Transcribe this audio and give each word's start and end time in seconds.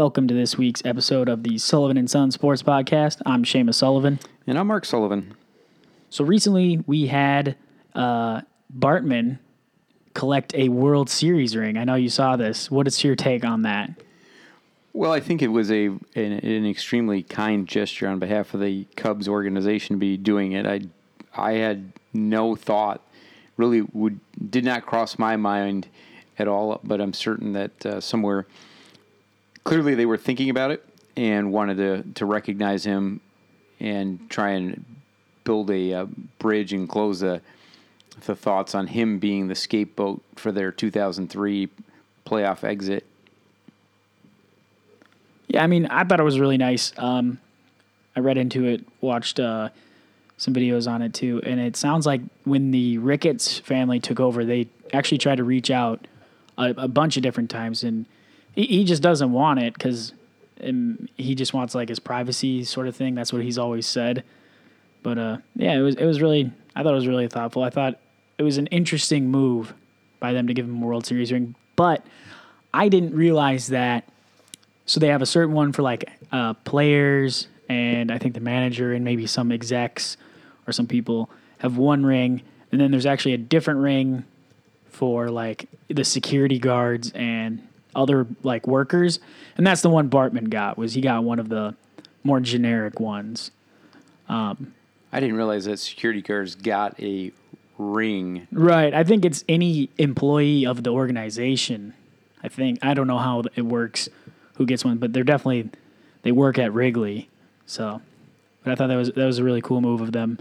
Welcome 0.00 0.28
to 0.28 0.34
this 0.34 0.56
week's 0.56 0.80
episode 0.86 1.28
of 1.28 1.42
the 1.42 1.58
Sullivan 1.58 1.98
and 1.98 2.10
Son 2.10 2.30
Sports 2.30 2.62
Podcast. 2.62 3.20
I'm 3.26 3.44
Seamus 3.44 3.74
Sullivan. 3.74 4.18
And 4.46 4.58
I'm 4.58 4.66
Mark 4.66 4.86
Sullivan. 4.86 5.34
So 6.08 6.24
recently 6.24 6.82
we 6.86 7.08
had 7.08 7.54
uh, 7.94 8.40
Bartman 8.74 9.40
collect 10.14 10.54
a 10.54 10.70
World 10.70 11.10
Series 11.10 11.54
ring. 11.54 11.76
I 11.76 11.84
know 11.84 11.96
you 11.96 12.08
saw 12.08 12.36
this. 12.36 12.70
What 12.70 12.86
is 12.86 13.04
your 13.04 13.14
take 13.14 13.44
on 13.44 13.60
that? 13.60 13.90
Well, 14.94 15.12
I 15.12 15.20
think 15.20 15.42
it 15.42 15.48
was 15.48 15.70
a 15.70 15.88
an, 15.88 16.00
an 16.14 16.66
extremely 16.66 17.22
kind 17.22 17.68
gesture 17.68 18.08
on 18.08 18.18
behalf 18.18 18.54
of 18.54 18.60
the 18.60 18.86
Cubs 18.96 19.28
organization 19.28 19.96
to 19.96 20.00
be 20.00 20.16
doing 20.16 20.52
it. 20.52 20.66
I 20.66 20.80
I 21.36 21.58
had 21.58 21.92
no 22.14 22.56
thought, 22.56 23.02
really 23.58 23.82
would 23.92 24.18
did 24.48 24.64
not 24.64 24.86
cross 24.86 25.18
my 25.18 25.36
mind 25.36 25.88
at 26.38 26.48
all. 26.48 26.80
But 26.82 27.02
I'm 27.02 27.12
certain 27.12 27.52
that 27.52 27.84
uh, 27.84 28.00
somewhere, 28.00 28.46
clearly 29.64 29.94
they 29.94 30.06
were 30.06 30.16
thinking 30.16 30.50
about 30.50 30.70
it 30.70 30.84
and 31.16 31.52
wanted 31.52 31.76
to 31.76 32.02
to 32.14 32.24
recognize 32.24 32.84
him 32.84 33.20
and 33.78 34.28
try 34.30 34.50
and 34.50 34.84
build 35.44 35.70
a, 35.70 35.92
uh 35.94 36.06
bridge 36.38 36.72
and 36.72 36.88
close 36.88 37.20
the 37.20 37.40
the 38.26 38.36
thoughts 38.36 38.74
on 38.74 38.86
him 38.88 39.18
being 39.18 39.48
the 39.48 39.54
scapegoat 39.54 40.22
for 40.36 40.52
their 40.52 40.70
2003 40.70 41.68
playoff 42.26 42.64
exit. 42.64 43.06
Yeah, 45.48 45.64
I 45.64 45.66
mean, 45.66 45.86
I 45.86 46.04
thought 46.04 46.20
it 46.20 46.24
was 46.24 46.38
really 46.38 46.58
nice. 46.58 46.92
Um, 46.96 47.40
I 48.14 48.20
read 48.20 48.38
into 48.38 48.66
it, 48.66 48.84
watched 49.00 49.40
uh, 49.40 49.70
some 50.36 50.54
videos 50.54 50.90
on 50.90 51.02
it 51.02 51.12
too, 51.14 51.40
and 51.44 51.58
it 51.58 51.76
sounds 51.76 52.06
like 52.06 52.20
when 52.44 52.70
the 52.70 52.98
Ricketts 52.98 53.58
family 53.58 53.98
took 53.98 54.20
over, 54.20 54.44
they 54.44 54.68
actually 54.92 55.18
tried 55.18 55.36
to 55.36 55.44
reach 55.44 55.70
out 55.70 56.06
a, 56.56 56.74
a 56.76 56.88
bunch 56.88 57.16
of 57.16 57.22
different 57.22 57.50
times, 57.50 57.82
and 57.82 58.06
he, 58.66 58.84
just 58.84 59.02
doesn't 59.02 59.32
want 59.32 59.60
it 59.60 59.74
because 59.74 60.12
he 61.16 61.34
just 61.34 61.54
wants 61.54 61.74
like 61.74 61.88
his 61.88 61.98
privacy 61.98 62.64
sort 62.64 62.88
of 62.88 62.96
thing. 62.96 63.14
That's 63.14 63.32
what 63.32 63.42
he's 63.42 63.58
always 63.58 63.86
said. 63.86 64.24
But 65.02 65.18
uh, 65.18 65.36
yeah, 65.56 65.78
it 65.78 65.80
was 65.80 65.94
it 65.96 66.04
was 66.04 66.20
really 66.20 66.50
I 66.74 66.82
thought 66.82 66.92
it 66.92 66.96
was 66.96 67.08
really 67.08 67.28
thoughtful. 67.28 67.62
I 67.62 67.70
thought 67.70 67.98
it 68.38 68.42
was 68.42 68.58
an 68.58 68.66
interesting 68.68 69.28
move 69.28 69.74
by 70.18 70.32
them 70.32 70.46
to 70.46 70.54
give 70.54 70.66
him 70.66 70.82
a 70.82 70.86
World 70.86 71.06
Series 71.06 71.32
ring, 71.32 71.54
but 71.76 72.04
I 72.74 72.88
didn't 72.88 73.14
realize 73.14 73.68
that. 73.68 74.08
So 74.86 75.00
they 75.00 75.08
have 75.08 75.22
a 75.22 75.26
certain 75.26 75.54
one 75.54 75.72
for 75.72 75.82
like 75.82 76.10
uh, 76.32 76.54
players 76.54 77.46
and 77.68 78.10
I 78.10 78.18
think 78.18 78.34
the 78.34 78.40
manager 78.40 78.92
and 78.92 79.04
maybe 79.04 79.26
some 79.28 79.52
execs 79.52 80.16
or 80.66 80.72
some 80.72 80.88
people 80.88 81.30
have 81.58 81.76
one 81.76 82.04
ring, 82.04 82.42
and 82.72 82.80
then 82.80 82.90
there's 82.90 83.06
actually 83.06 83.34
a 83.34 83.38
different 83.38 83.80
ring 83.80 84.24
for 84.88 85.30
like 85.30 85.68
the 85.88 86.04
security 86.04 86.58
guards 86.58 87.12
and 87.12 87.66
other 87.94 88.26
like 88.42 88.66
workers, 88.66 89.20
and 89.56 89.66
that's 89.66 89.82
the 89.82 89.90
one 89.90 90.08
Bartman 90.08 90.48
got. 90.48 90.78
Was 90.78 90.94
he 90.94 91.00
got 91.00 91.24
one 91.24 91.38
of 91.38 91.48
the 91.48 91.74
more 92.24 92.40
generic 92.40 93.00
ones? 93.00 93.50
Um, 94.28 94.74
I 95.12 95.20
didn't 95.20 95.36
realize 95.36 95.64
that 95.64 95.78
security 95.78 96.22
guards 96.22 96.54
got 96.54 97.00
a 97.00 97.32
ring. 97.78 98.46
Right. 98.52 98.94
I 98.94 99.02
think 99.04 99.24
it's 99.24 99.44
any 99.48 99.90
employee 99.98 100.66
of 100.66 100.84
the 100.84 100.90
organization. 100.90 101.94
I 102.42 102.48
think 102.48 102.78
I 102.82 102.94
don't 102.94 103.06
know 103.06 103.18
how 103.18 103.42
it 103.54 103.62
works, 103.62 104.08
who 104.54 104.66
gets 104.66 104.84
one, 104.84 104.98
but 104.98 105.12
they're 105.12 105.24
definitely 105.24 105.70
they 106.22 106.32
work 106.32 106.58
at 106.58 106.72
Wrigley. 106.72 107.28
So, 107.66 108.00
but 108.62 108.72
I 108.72 108.74
thought 108.74 108.88
that 108.88 108.96
was 108.96 109.12
that 109.12 109.26
was 109.26 109.38
a 109.38 109.44
really 109.44 109.62
cool 109.62 109.80
move 109.80 110.00
of 110.00 110.12
them. 110.12 110.38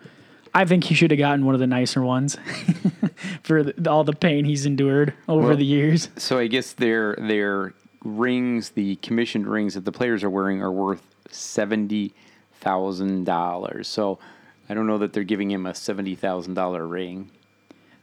I 0.53 0.65
think 0.65 0.83
he 0.85 0.95
should 0.95 1.11
have 1.11 1.17
gotten 1.19 1.45
one 1.45 1.53
of 1.55 1.59
the 1.59 1.67
nicer 1.67 2.01
ones 2.01 2.37
for 3.43 3.63
the, 3.63 3.89
all 3.89 4.03
the 4.03 4.13
pain 4.13 4.45
he's 4.45 4.65
endured 4.65 5.13
over 5.27 5.49
Well, 5.49 5.57
the 5.57 5.65
years. 5.65 6.09
So 6.17 6.37
I 6.39 6.47
guess 6.47 6.73
their 6.73 7.15
their 7.15 7.73
rings, 8.03 8.69
the 8.69 8.95
commissioned 8.97 9.47
rings 9.47 9.73
that 9.75 9.85
the 9.85 9.91
players 9.91 10.23
are 10.23 10.29
wearing, 10.29 10.61
are 10.61 10.71
worth 10.71 11.01
seventy 11.29 12.13
thousand 12.53 13.25
dollars. 13.25 13.87
So 13.87 14.19
I 14.69 14.73
don't 14.73 14.87
know 14.87 14.97
that 14.97 15.13
they're 15.13 15.23
giving 15.23 15.51
him 15.51 15.65
a 15.65 15.73
seventy 15.75 16.15
thousand 16.15 16.53
dollar 16.55 16.85
ring. 16.87 17.31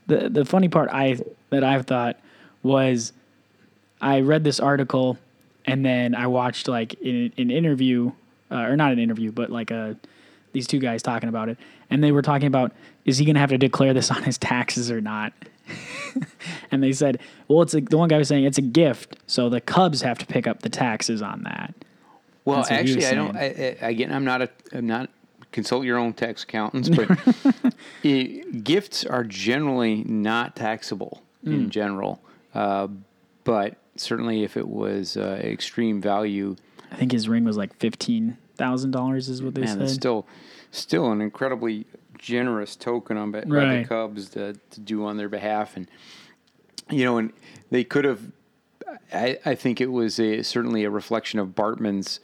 the 0.06 0.28
the 0.28 0.44
funny 0.44 0.68
part 0.68 0.88
I 0.92 1.18
that 1.50 1.64
I've 1.64 1.86
thought 1.86 2.18
was 2.62 3.12
I 4.00 4.20
read 4.20 4.44
this 4.44 4.60
article 4.60 5.18
and 5.64 5.84
then 5.84 6.14
I 6.14 6.26
watched 6.26 6.68
like 6.68 6.94
an, 7.02 7.32
an 7.38 7.50
interview 7.50 8.12
uh, 8.50 8.60
or 8.60 8.76
not 8.76 8.92
an 8.92 8.98
interview 8.98 9.32
but 9.32 9.50
like 9.50 9.70
a 9.70 9.96
these 10.56 10.66
two 10.66 10.78
guys 10.78 11.02
talking 11.02 11.28
about 11.28 11.48
it 11.50 11.58
and 11.90 12.02
they 12.02 12.10
were 12.12 12.22
talking 12.22 12.46
about 12.48 12.72
is 13.04 13.18
he 13.18 13.24
going 13.24 13.34
to 13.34 13.40
have 13.40 13.50
to 13.50 13.58
declare 13.58 13.92
this 13.94 14.10
on 14.10 14.22
his 14.22 14.38
taxes 14.38 14.90
or 14.90 15.00
not 15.00 15.32
and 16.70 16.82
they 16.82 16.92
said 16.92 17.18
well 17.48 17.62
it's 17.62 17.74
a, 17.74 17.80
the 17.80 17.98
one 17.98 18.08
guy 18.08 18.16
was 18.18 18.28
saying 18.28 18.44
it's 18.44 18.58
a 18.58 18.62
gift 18.62 19.16
so 19.26 19.48
the 19.48 19.60
Cubs 19.60 20.00
have 20.02 20.18
to 20.18 20.26
pick 20.26 20.46
up 20.46 20.62
the 20.62 20.68
taxes 20.70 21.20
on 21.22 21.42
that 21.42 21.74
Well, 22.44 22.58
That's 22.58 22.70
what 22.70 22.86
he 22.86 22.94
was 22.96 23.04
actually, 23.04 23.20
I 23.20 23.24
don't. 23.24 23.36
I, 23.36 23.76
I, 23.86 23.88
again, 23.90 24.12
I'm 24.12 24.24
not 24.24 24.40
a. 24.42 24.48
I'm 24.72 24.86
not. 24.86 25.10
Consult 25.52 25.84
your 25.84 25.98
own 25.98 26.12
tax 26.12 26.42
accountants, 26.44 26.88
but 26.90 27.08
eh, 28.04 28.42
gifts 28.62 29.04
are 29.04 29.24
generally 29.24 30.04
not 30.04 30.54
taxable 30.54 31.22
Hmm. 31.44 31.52
in 31.54 31.70
general. 31.70 32.20
Uh, 32.54 32.88
but 33.44 33.76
certainly, 33.96 34.42
if 34.44 34.56
it 34.56 34.68
was 34.68 35.16
uh, 35.16 35.40
extreme 35.42 36.00
value, 36.00 36.56
I 36.92 36.96
think 36.96 37.12
his 37.12 37.28
ring 37.28 37.44
was 37.44 37.56
like 37.56 37.74
fifteen 37.76 38.36
thousand 38.56 38.90
dollars 38.90 39.28
is 39.28 39.42
what 39.42 39.54
they 39.54 39.62
man, 39.62 39.68
said 39.78 39.82
it's 39.82 39.92
still 39.94 40.26
still 40.70 41.10
an 41.12 41.20
incredibly 41.20 41.86
generous 42.18 42.76
token 42.76 43.16
on 43.16 43.30
by, 43.30 43.42
by 43.42 43.76
the 43.78 43.84
Cubs 43.86 44.28
to, 44.30 44.54
to 44.70 44.80
do 44.80 45.04
on 45.04 45.16
their 45.16 45.28
behalf, 45.28 45.76
and 45.76 45.88
you 46.90 47.04
know, 47.04 47.18
and 47.18 47.32
they 47.70 47.84
could 47.84 48.04
have. 48.04 48.20
I, 49.12 49.38
I 49.44 49.54
think 49.54 49.80
it 49.80 49.90
was 49.92 50.18
a, 50.18 50.42
certainly 50.42 50.84
a 50.84 50.90
reflection 50.90 51.38
of 51.38 51.54
Bartman's 51.54 52.20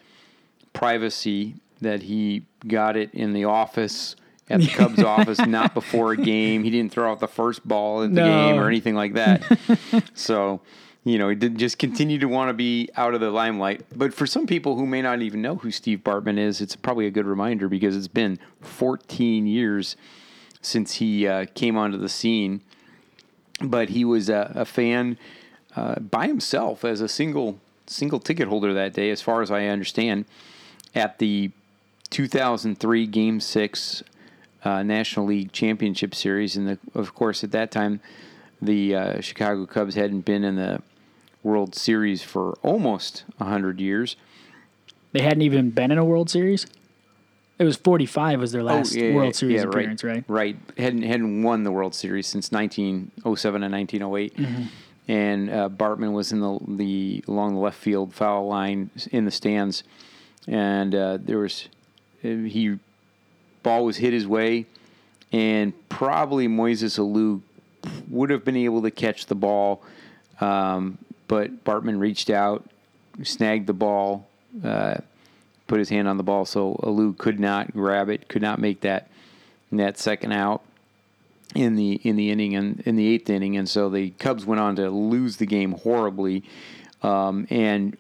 privacy 0.72 1.56
that 1.80 2.02
he 2.02 2.46
got 2.66 2.96
it 2.96 3.12
in 3.12 3.32
the 3.32 3.44
office 3.44 4.16
at 4.48 4.60
the 4.60 4.68
Cubs 4.68 5.02
office, 5.02 5.38
not 5.40 5.74
before 5.74 6.12
a 6.12 6.16
game. 6.16 6.62
He 6.64 6.70
didn't 6.70 6.92
throw 6.92 7.10
out 7.10 7.20
the 7.20 7.28
first 7.28 7.66
ball 7.66 8.02
in 8.02 8.14
the 8.14 8.20
No. 8.22 8.26
game 8.50 8.60
or 8.60 8.68
anything 8.68 8.94
like 8.94 9.14
that. 9.14 9.42
so, 10.14 10.60
you 11.04 11.18
know, 11.18 11.28
he 11.28 11.34
did 11.34 11.58
just 11.58 11.78
continue 11.78 12.18
to 12.18 12.26
want 12.26 12.48
to 12.48 12.54
be 12.54 12.88
out 12.96 13.14
of 13.14 13.20
the 13.20 13.30
limelight. 13.30 13.82
But 13.94 14.14
for 14.14 14.26
some 14.26 14.46
people 14.46 14.76
who 14.76 14.86
may 14.86 15.02
not 15.02 15.20
even 15.20 15.42
know 15.42 15.56
who 15.56 15.70
Steve 15.72 16.00
Bartman 16.00 16.38
is, 16.38 16.60
it's 16.60 16.76
probably 16.76 17.06
a 17.06 17.10
good 17.10 17.26
reminder 17.26 17.68
because 17.68 17.96
it's 17.96 18.08
been 18.08 18.38
14 18.60 19.46
years 19.46 19.96
since 20.60 20.94
he 20.94 21.26
uh, 21.26 21.46
came 21.54 21.76
onto 21.76 21.98
the 21.98 22.08
scene. 22.08 22.60
But 23.60 23.90
he 23.90 24.04
was 24.04 24.28
a, 24.28 24.52
a 24.54 24.64
fan 24.64 25.18
uh, 25.74 25.96
by 25.98 26.28
himself 26.28 26.84
as 26.84 27.00
a 27.00 27.08
single 27.08 27.58
single 27.86 28.20
ticket 28.20 28.48
holder 28.48 28.72
that 28.72 28.94
day, 28.94 29.10
as 29.10 29.20
far 29.20 29.42
as 29.42 29.50
I 29.50 29.66
understand, 29.66 30.24
at 30.94 31.18
the 31.18 31.50
2003 32.10 33.06
Game 33.06 33.40
Six 33.40 34.02
uh, 34.64 34.82
National 34.82 35.26
League 35.26 35.52
Championship 35.52 36.14
Series, 36.14 36.56
and 36.56 36.68
the, 36.68 36.78
of 36.94 37.14
course 37.14 37.42
at 37.42 37.50
that 37.50 37.72
time 37.72 38.00
the 38.62 38.94
uh, 38.94 39.20
Chicago 39.20 39.66
Cubs 39.66 39.96
hadn't 39.96 40.20
been 40.20 40.44
in 40.44 40.54
the 40.54 40.80
World 41.42 41.74
Series 41.74 42.22
for 42.22 42.52
almost 42.62 43.24
hundred 43.40 43.80
years. 43.80 44.16
They 45.12 45.22
hadn't 45.22 45.42
even 45.42 45.70
been 45.70 45.90
in 45.90 45.98
a 45.98 46.04
World 46.04 46.30
Series. 46.30 46.66
It 47.58 47.64
was 47.64 47.76
45 47.76 48.40
was 48.40 48.52
their 48.52 48.62
last 48.62 48.96
Oh, 48.96 48.98
yeah, 48.98 49.14
World 49.14 49.26
yeah, 49.26 49.32
Series 49.32 49.62
yeah, 49.62 49.68
appearance, 49.68 50.02
right? 50.02 50.24
Right. 50.26 50.56
Hadn't 50.78 51.02
hadn't 51.02 51.42
won 51.42 51.64
the 51.64 51.70
World 51.70 51.94
Series 51.94 52.26
since 52.26 52.50
1907 52.50 53.62
and 53.62 53.72
1908. 53.72 54.36
Mm-hmm. 54.36 54.62
And 55.08 55.50
uh, 55.50 55.68
Bartman 55.68 56.12
was 56.12 56.32
in 56.32 56.40
the 56.40 56.58
the 56.66 57.24
along 57.28 57.54
the 57.54 57.60
left 57.60 57.78
field 57.78 58.14
foul 58.14 58.46
line 58.46 58.90
in 59.10 59.24
the 59.24 59.30
stands, 59.30 59.82
and 60.46 60.94
uh, 60.94 61.18
there 61.20 61.38
was 61.38 61.68
uh, 62.24 62.28
he 62.28 62.78
ball 63.62 63.84
was 63.84 63.96
hit 63.96 64.12
his 64.12 64.26
way, 64.26 64.66
and 65.32 65.72
probably 65.88 66.48
Moises 66.48 66.98
Alou 66.98 67.42
would 68.08 68.30
have 68.30 68.44
been 68.44 68.56
able 68.56 68.82
to 68.82 68.90
catch 68.90 69.26
the 69.26 69.34
ball, 69.34 69.82
um, 70.40 70.98
but 71.32 71.64
Bartman 71.64 71.98
reached 71.98 72.28
out, 72.28 72.68
snagged 73.22 73.66
the 73.66 73.72
ball, 73.72 74.28
uh, 74.62 74.96
put 75.66 75.78
his 75.78 75.88
hand 75.88 76.06
on 76.06 76.18
the 76.18 76.22
ball, 76.22 76.44
so 76.44 76.78
Alou 76.82 77.16
could 77.16 77.40
not 77.40 77.72
grab 77.72 78.10
it, 78.10 78.28
could 78.28 78.42
not 78.42 78.58
make 78.58 78.82
that 78.82 79.08
that 79.70 79.96
second 79.96 80.32
out 80.32 80.60
in 81.54 81.74
the 81.74 81.94
in 82.04 82.16
the 82.16 82.30
inning 82.30 82.54
and 82.54 82.82
in 82.82 82.96
the 82.96 83.06
eighth 83.06 83.30
inning, 83.30 83.56
and 83.56 83.66
so 83.66 83.88
the 83.88 84.10
Cubs 84.10 84.44
went 84.44 84.60
on 84.60 84.76
to 84.76 84.90
lose 84.90 85.38
the 85.38 85.46
game 85.46 85.72
horribly, 85.72 86.44
um, 87.02 87.46
and 87.48 87.96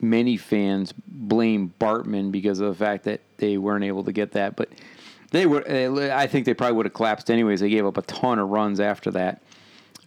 many 0.00 0.38
fans 0.38 0.94
blame 1.06 1.74
Bartman 1.78 2.32
because 2.32 2.58
of 2.58 2.68
the 2.68 2.84
fact 2.84 3.04
that 3.04 3.20
they 3.36 3.58
weren't 3.58 3.84
able 3.84 4.04
to 4.04 4.12
get 4.12 4.32
that, 4.32 4.56
but 4.56 4.70
they 5.30 5.44
would. 5.44 5.68
I 5.70 6.26
think 6.26 6.46
they 6.46 6.54
probably 6.54 6.78
would 6.78 6.86
have 6.86 6.94
collapsed 6.94 7.30
anyways. 7.30 7.60
They 7.60 7.68
gave 7.68 7.84
up 7.84 7.98
a 7.98 8.02
ton 8.02 8.38
of 8.38 8.48
runs 8.48 8.80
after 8.80 9.10
that, 9.10 9.42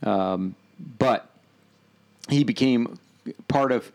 um, 0.01 0.55
but 0.97 1.29
he 2.29 2.43
became 2.43 2.99
part 3.47 3.71
of 3.71 3.91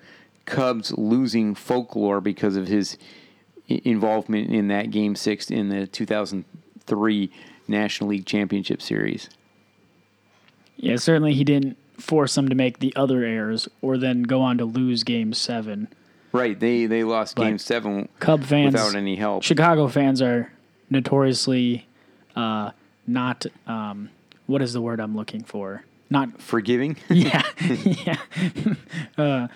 Cubs 0.46 0.92
losing 0.92 1.54
folklore 1.54 2.20
because 2.20 2.56
of 2.56 2.69
his 2.69 2.98
involvement 3.69 4.50
in 4.50 4.69
that 4.69 4.90
Game 4.90 5.16
Six 5.16 5.50
in 5.50 5.69
the 5.70 5.86
2003 5.86 7.31
National 7.66 8.10
League 8.10 8.26
Championship 8.26 8.82
Series. 8.82 9.31
Yeah, 10.76 10.96
certainly 10.96 11.34
he 11.34 11.44
didn't 11.44 11.78
force 11.98 12.34
them 12.34 12.48
to 12.48 12.54
make 12.54 12.81
the 12.81 12.94
other 12.96 13.22
errors 13.22 13.69
or 13.81 13.96
then 13.96 14.22
go 14.22 14.40
on 14.42 14.58
to 14.58 14.64
lose 14.64 15.04
game 15.04 15.32
seven. 15.32 15.88
Right. 16.32 16.58
They 16.58 16.87
they 16.87 17.04
lost 17.04 17.37
But 17.37 17.44
game 17.44 17.58
seven 17.58 18.08
Cub 18.19 18.42
fans, 18.42 18.75
without 18.75 18.94
any 18.96 19.16
help. 19.16 19.44
Chicago 19.44 19.87
fans 19.88 20.20
are 20.20 20.52
notoriously 20.90 21.87
uh, 22.34 22.72
not. 23.06 23.46
Um, 23.66 24.10
what 24.46 24.60
is 24.60 24.72
the 24.72 24.80
word 24.82 25.00
I'm 25.00 25.16
looking 25.16 25.44
for? 25.44 25.84
Not 26.14 26.40
Forgiving. 26.40 26.96
yeah, 27.11 27.43
yeah. 27.84 28.16
uh, 29.19 29.49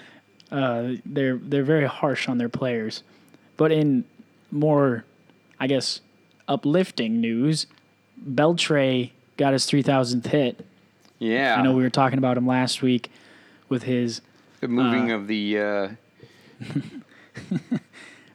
uh, 0.50 0.92
they're 1.06 1.36
they're 1.36 1.62
very 1.62 1.86
harsh 1.86 2.28
on 2.28 2.38
their 2.38 2.48
players, 2.48 3.04
but 3.56 3.70
in 3.70 4.04
more, 4.50 5.04
I 5.60 5.68
guess, 5.68 6.00
uplifting 6.48 7.20
news, 7.20 7.66
Beltre 8.28 9.10
got 9.36 9.52
his 9.52 9.66
three 9.66 9.82
thousandth 9.82 10.26
hit. 10.26 10.66
yeah. 11.20 11.54
I 11.56 11.62
know 11.62 11.72
we 11.72 11.82
were 11.84 11.90
talking 11.90 12.18
about 12.18 12.36
him 12.36 12.46
last 12.46 12.82
week 12.82 13.10
with 13.68 13.84
his 13.84 14.20
the 14.60 14.66
moving 14.68 15.12
uh, 15.12 15.14
of 15.16 15.28
the 15.28 15.58
uh, 15.58 15.88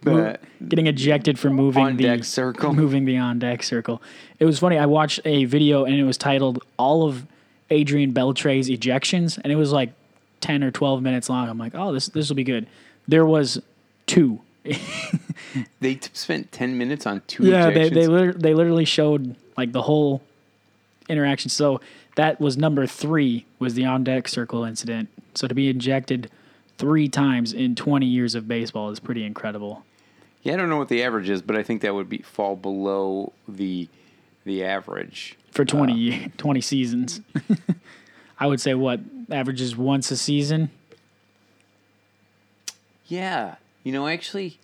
Mo- 0.06 0.36
getting 0.68 0.88
ejected 0.88 1.40
for 1.40 1.50
moving 1.50 1.84
on 1.84 1.98
the 1.98 2.04
deck 2.04 2.24
circle. 2.24 2.74
moving 2.74 3.06
the 3.06 3.18
on 3.18 3.40
deck 3.40 3.64
circle. 3.64 4.02
It 4.40 4.46
was 4.46 4.60
funny. 4.60 4.78
I 4.78 4.86
watched 4.86 5.20
a 5.26 5.46
video 5.46 5.86
and 5.86 5.96
it 5.96 6.04
was 6.04 6.18
titled 6.18 6.64
"All 6.78 7.08
of 7.08 7.26
Adrian 7.74 8.12
Beltre's 8.14 8.70
ejections," 8.70 9.38
and 9.44 9.52
it 9.52 9.56
was 9.56 9.72
like 9.72 9.92
ten 10.40 10.64
or 10.64 10.72
twelve 10.72 11.02
minutes 11.02 11.30
long. 11.30 11.50
I'm 11.50 11.58
like, 11.58 11.74
oh, 11.76 11.92
this 11.94 12.08
this 12.08 12.30
will 12.30 12.36
be 12.36 12.44
good. 12.44 12.68
There 13.08 13.26
was 13.26 13.62
two. 14.06 14.40
They 15.82 15.96
t- 15.96 16.10
spent 16.14 16.52
ten 16.52 16.78
minutes 16.78 17.06
on 17.06 17.22
two 17.28 17.44
Yeah, 17.46 17.70
they 17.70 17.90
they 17.90 18.08
liter- 18.08 18.34
they 18.34 18.54
literally 18.56 18.86
showed 18.86 19.36
like 19.58 19.72
the 19.72 19.84
whole 19.84 20.22
interaction. 21.08 21.50
So 21.50 21.80
that 22.16 22.40
was 22.42 22.58
number 22.58 22.88
three 22.88 23.46
was 23.60 23.76
the 23.76 23.86
on 23.86 24.04
deck 24.04 24.28
circle 24.28 24.64
incident. 24.64 25.10
So 25.36 25.48
to 25.48 25.54
be 25.54 25.70
ejected 25.70 26.32
three 26.80 27.08
times 27.08 27.54
in 27.54 27.76
20 27.76 28.06
years 28.06 28.34
of 28.36 28.48
baseball 28.48 28.90
is 28.90 29.00
pretty 29.00 29.24
incredible. 29.26 29.84
yeah, 30.42 30.54
I 30.54 30.58
don't 30.58 30.70
know 30.70 30.78
what 30.78 30.90
the 30.90 31.04
average 31.04 31.30
is, 31.30 31.42
but 31.44 31.56
I 31.56 31.62
think 31.62 31.82
that 31.82 31.94
would 31.94 32.10
be 32.10 32.20
fall 32.20 32.56
below 32.56 33.34
the 33.48 33.88
the 34.46 34.64
average. 34.64 35.38
For 35.54 35.66
20, 35.66 35.94
ye- 35.94 36.28
20 36.38 36.62
seasons. 36.62 37.22
I 38.40 38.48
would 38.48 38.60
say 38.60 38.74
what 38.74 39.00
averages 39.32 39.76
once 39.78 40.12
a 40.12 40.18
season. 40.18 40.70
Yeah, 43.08 43.56
you 43.84 43.92
know, 43.92 44.08
actually, 44.08 44.60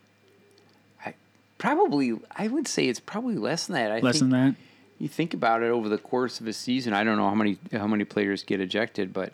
I 1.05 1.13
probably 1.57 2.17
I 2.35 2.47
would 2.47 2.67
say 2.67 2.87
it's 2.87 2.99
probably 2.99 3.35
less 3.35 3.67
than 3.67 3.75
that. 3.75 3.91
I 3.91 3.99
Less 3.99 4.19
than 4.19 4.29
that. 4.29 4.55
you 4.97 5.07
think 5.07 5.33
about 5.33 5.61
it 5.61 5.69
over 5.69 5.89
the 5.89 5.97
course 5.97 6.39
of 6.39 6.47
a 6.47 6.53
season. 6.53 6.93
I 6.93 7.03
don't 7.03 7.17
know 7.17 7.27
how 7.29 7.35
many 7.35 7.57
how 7.71 7.87
many 7.87 8.05
players 8.05 8.43
get 8.43 8.59
ejected, 8.61 9.13
but 9.13 9.33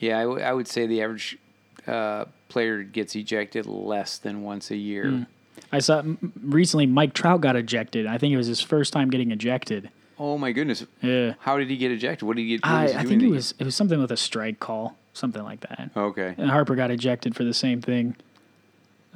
yeah, 0.00 0.18
I, 0.18 0.22
w- 0.22 0.42
I 0.42 0.52
would 0.52 0.66
say 0.66 0.86
the 0.86 1.02
average 1.02 1.38
uh, 1.86 2.24
player 2.48 2.82
gets 2.82 3.14
ejected 3.14 3.66
less 3.66 4.18
than 4.18 4.42
once 4.42 4.70
a 4.70 4.76
year. 4.76 5.08
Hmm. 5.10 5.22
I 5.70 5.78
saw 5.78 5.98
m- 5.98 6.32
recently 6.42 6.86
Mike 6.86 7.12
Trout 7.14 7.40
got 7.42 7.54
ejected. 7.54 8.06
I 8.06 8.18
think 8.18 8.32
it 8.32 8.36
was 8.36 8.46
his 8.48 8.60
first 8.60 8.92
time 8.92 9.08
getting 9.10 9.30
ejected. 9.30 9.90
Oh 10.18 10.38
my 10.38 10.52
goodness! 10.52 10.84
Yeah. 11.02 11.34
How 11.40 11.58
did 11.58 11.68
he 11.70 11.76
get 11.76 11.90
ejected? 11.90 12.26
What 12.26 12.36
did 12.36 12.42
he 12.42 12.48
get? 12.48 12.60
I, 12.62 12.88
he 12.88 12.94
I 12.94 13.04
think 13.04 13.22
it 13.22 13.28
was 13.28 13.54
it 13.58 13.64
was 13.64 13.74
something 13.74 14.00
with 14.00 14.12
a 14.12 14.16
strike 14.16 14.60
call, 14.60 14.96
something 15.12 15.42
like 15.42 15.60
that. 15.60 15.90
okay. 15.96 16.34
And 16.38 16.50
Harper 16.50 16.76
got 16.76 16.90
ejected 16.90 17.34
for 17.34 17.44
the 17.44 17.54
same 17.54 17.80
thing. 17.80 18.16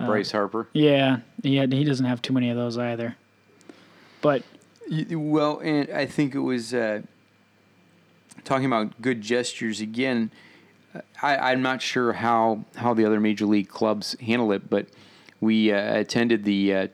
Bryce 0.06 0.30
Harper. 0.30 0.68
Yeah, 0.72 1.18
he 1.42 1.56
had, 1.56 1.72
he 1.72 1.82
doesn't 1.84 2.06
have 2.06 2.22
too 2.22 2.32
many 2.32 2.50
of 2.50 2.56
those 2.56 2.78
either. 2.78 3.16
But 4.20 4.42
Well, 5.10 5.58
and 5.58 5.90
I 5.90 6.06
think 6.06 6.34
it 6.34 6.40
was 6.40 6.72
uh, 6.72 7.02
talking 8.44 8.66
about 8.66 9.00
good 9.02 9.20
gestures 9.20 9.80
again. 9.80 10.30
I, 11.20 11.52
I'm 11.52 11.62
not 11.62 11.82
sure 11.82 12.12
how, 12.12 12.64
how 12.76 12.94
the 12.94 13.04
other 13.04 13.20
major 13.20 13.44
league 13.44 13.68
clubs 13.68 14.16
handle 14.20 14.52
it, 14.52 14.70
but 14.70 14.86
we 15.40 15.72
uh, 15.72 15.98
attended 15.98 16.44
the 16.44 16.74
uh, 16.74 16.86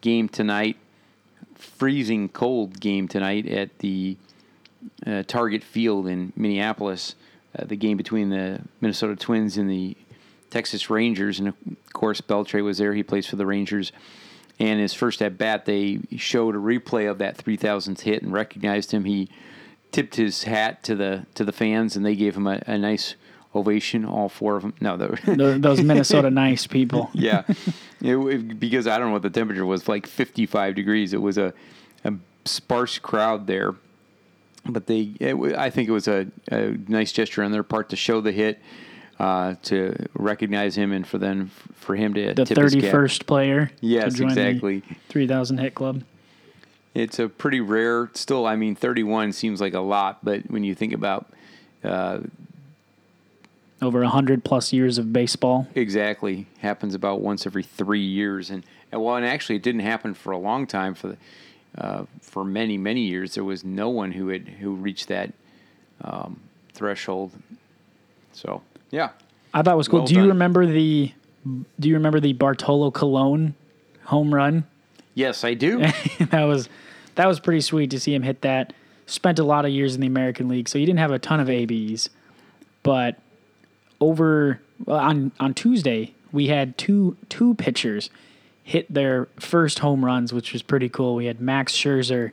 game 0.00 0.28
tonight, 0.28 0.76
freezing 1.58 2.28
cold 2.28 2.80
game 2.80 3.08
tonight 3.08 3.46
at 3.46 3.78
the 3.78 4.16
uh, 5.06 5.22
Target 5.26 5.62
Field 5.62 6.06
in 6.06 6.32
Minneapolis. 6.36 7.14
Uh, 7.58 7.64
the 7.64 7.76
game 7.76 7.96
between 7.96 8.30
the 8.30 8.60
Minnesota 8.80 9.16
Twins 9.16 9.56
and 9.56 9.70
the 9.70 9.96
Texas 10.50 10.88
Rangers, 10.88 11.38
and 11.38 11.48
of 11.48 11.54
course 11.92 12.20
Beltre 12.20 12.62
was 12.62 12.78
there. 12.78 12.94
He 12.94 13.02
plays 13.02 13.26
for 13.26 13.36
the 13.36 13.46
Rangers. 13.46 13.92
And 14.60 14.80
his 14.80 14.92
first 14.92 15.22
at 15.22 15.38
bat, 15.38 15.66
they 15.66 16.00
showed 16.16 16.54
a 16.56 16.58
replay 16.58 17.08
of 17.08 17.18
that 17.18 17.36
3000th 17.36 18.00
hit 18.00 18.22
and 18.22 18.32
recognized 18.32 18.90
him. 18.90 19.04
He 19.04 19.28
tipped 19.92 20.16
his 20.16 20.44
hat 20.44 20.82
to 20.84 20.94
the 20.94 21.26
to 21.34 21.44
the 21.44 21.52
fans, 21.52 21.96
and 21.96 22.04
they 22.04 22.16
gave 22.16 22.36
him 22.36 22.46
a, 22.46 22.60
a 22.66 22.76
nice 22.76 23.14
ovation. 23.58 24.04
All 24.04 24.28
four 24.28 24.56
of 24.56 24.62
them. 24.62 24.74
No, 24.80 24.96
they 24.96 25.56
those 25.58 25.82
Minnesota 25.82 26.30
nice 26.30 26.66
people. 26.66 27.10
yeah, 27.14 27.44
it, 28.00 28.58
because 28.58 28.86
I 28.86 28.98
don't 28.98 29.08
know 29.08 29.12
what 29.12 29.22
the 29.22 29.30
temperature 29.30 29.66
was, 29.66 29.88
like 29.88 30.06
55 30.06 30.74
degrees. 30.74 31.12
It 31.12 31.20
was 31.20 31.38
a, 31.38 31.52
a 32.04 32.14
sparse 32.44 32.98
crowd 32.98 33.46
there, 33.46 33.74
but 34.66 34.86
they, 34.86 35.12
it, 35.20 35.34
I 35.56 35.70
think 35.70 35.88
it 35.88 35.92
was 35.92 36.08
a, 36.08 36.26
a 36.50 36.76
nice 36.88 37.12
gesture 37.12 37.42
on 37.42 37.52
their 37.52 37.62
part 37.62 37.90
to 37.90 37.96
show 37.96 38.20
the 38.20 38.32
hit, 38.32 38.60
uh, 39.18 39.54
to 39.64 39.94
recognize 40.14 40.76
him, 40.76 40.92
and 40.92 41.06
for 41.06 41.18
then 41.18 41.50
for 41.74 41.96
him 41.96 42.14
to 42.14 42.34
The 42.34 42.46
thirty 42.46 42.80
first 42.80 43.26
player. 43.26 43.70
Yes, 43.80 44.20
exactly. 44.20 44.82
Three 45.08 45.26
thousand 45.26 45.58
hit 45.58 45.74
club. 45.74 46.02
It's 46.94 47.18
a 47.18 47.28
pretty 47.28 47.60
rare. 47.60 48.10
Still, 48.14 48.44
I 48.46 48.56
mean, 48.56 48.74
31 48.74 49.32
seems 49.32 49.60
like 49.60 49.74
a 49.74 49.80
lot, 49.80 50.24
but 50.24 50.50
when 50.50 50.64
you 50.64 50.74
think 50.74 50.92
about 50.92 51.30
uh, 51.84 52.20
Over 53.80 54.02
hundred 54.04 54.44
plus 54.44 54.72
years 54.72 54.98
of 54.98 55.12
baseball. 55.12 55.68
exactly 55.74 56.46
happens 56.58 56.94
about 56.94 57.20
once 57.20 57.46
every 57.46 57.62
three 57.62 58.04
years 58.04 58.50
and, 58.50 58.64
and 58.90 59.02
well 59.02 59.16
and 59.16 59.24
actually 59.24 59.56
it 59.56 59.62
didn't 59.62 59.82
happen 59.82 60.14
for 60.14 60.32
a 60.32 60.38
long 60.38 60.66
time 60.66 60.94
for 60.94 61.08
the, 61.08 61.16
uh, 61.76 62.04
for 62.20 62.44
many 62.44 62.76
many 62.76 63.02
years 63.02 63.34
there 63.34 63.44
was 63.44 63.64
no 63.64 63.88
one 63.88 64.12
who 64.12 64.28
had 64.28 64.48
who 64.48 64.74
reached 64.74 65.08
that 65.08 65.32
um, 66.02 66.40
threshold 66.72 67.30
so 68.32 68.62
yeah 68.90 69.10
I 69.54 69.62
thought 69.62 69.74
it 69.74 69.76
was 69.76 69.88
cool. 69.88 70.00
Well 70.00 70.06
do 70.08 70.14
you 70.14 70.26
remember 70.28 70.66
the 70.66 71.12
do 71.78 71.88
you 71.88 71.94
remember 71.94 72.20
the 72.20 72.32
Bartolo 72.32 72.90
Colon 72.90 73.54
home 74.04 74.34
run? 74.34 74.64
yes 75.14 75.42
i 75.44 75.52
do 75.54 75.78
that 76.30 76.44
was 76.44 76.68
that 77.18 77.26
was 77.26 77.40
pretty 77.40 77.60
sweet 77.60 77.90
to 77.90 77.98
see 77.98 78.14
him 78.14 78.22
hit 78.22 78.42
that. 78.42 78.72
Spent 79.06 79.40
a 79.40 79.42
lot 79.42 79.64
of 79.64 79.72
years 79.72 79.96
in 79.96 80.00
the 80.00 80.06
American 80.06 80.48
League, 80.48 80.68
so 80.68 80.78
he 80.78 80.86
didn't 80.86 81.00
have 81.00 81.10
a 81.10 81.18
ton 81.18 81.40
of 81.40 81.50
ABs. 81.50 82.10
But 82.84 83.18
over 84.00 84.60
on 84.86 85.32
on 85.40 85.54
Tuesday, 85.54 86.14
we 86.32 86.48
had 86.48 86.76
two 86.78 87.16
two 87.28 87.54
pitchers 87.54 88.10
hit 88.62 88.92
their 88.92 89.28
first 89.40 89.78
home 89.78 90.04
runs, 90.04 90.32
which 90.32 90.52
was 90.52 90.62
pretty 90.62 90.88
cool. 90.88 91.14
We 91.14 91.26
had 91.26 91.40
Max 91.40 91.72
Scherzer 91.72 92.32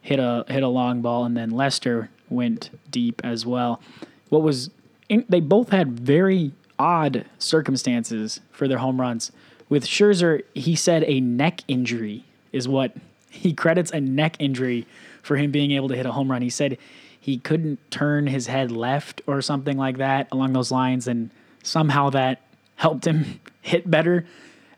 hit 0.00 0.18
a 0.18 0.44
hit 0.48 0.62
a 0.62 0.68
long 0.68 1.02
ball, 1.02 1.24
and 1.24 1.36
then 1.36 1.50
Lester 1.50 2.10
went 2.28 2.70
deep 2.90 3.20
as 3.24 3.44
well. 3.44 3.80
What 4.28 4.42
was 4.42 4.70
in, 5.08 5.24
they 5.28 5.40
both 5.40 5.70
had 5.70 5.98
very 5.98 6.52
odd 6.78 7.26
circumstances 7.38 8.40
for 8.52 8.68
their 8.68 8.78
home 8.78 9.00
runs. 9.00 9.32
With 9.68 9.84
Scherzer, 9.84 10.42
he 10.54 10.76
said 10.76 11.04
a 11.06 11.20
neck 11.20 11.62
injury 11.68 12.24
is 12.52 12.68
what 12.68 12.94
he 13.30 13.52
credits 13.52 13.90
a 13.90 14.00
neck 14.00 14.36
injury 14.38 14.86
for 15.22 15.36
him 15.36 15.50
being 15.50 15.72
able 15.72 15.88
to 15.88 15.96
hit 15.96 16.06
a 16.06 16.12
home 16.12 16.30
run. 16.30 16.42
He 16.42 16.50
said 16.50 16.78
he 17.24 17.38
couldn't 17.38 17.78
turn 17.90 18.26
his 18.26 18.48
head 18.48 18.70
left 18.70 19.22
or 19.26 19.40
something 19.40 19.78
like 19.78 19.96
that 19.96 20.28
along 20.30 20.52
those 20.52 20.70
lines, 20.70 21.08
and 21.08 21.30
somehow 21.62 22.10
that 22.10 22.42
helped 22.76 23.06
him 23.06 23.40
hit 23.62 23.90
better. 23.90 24.26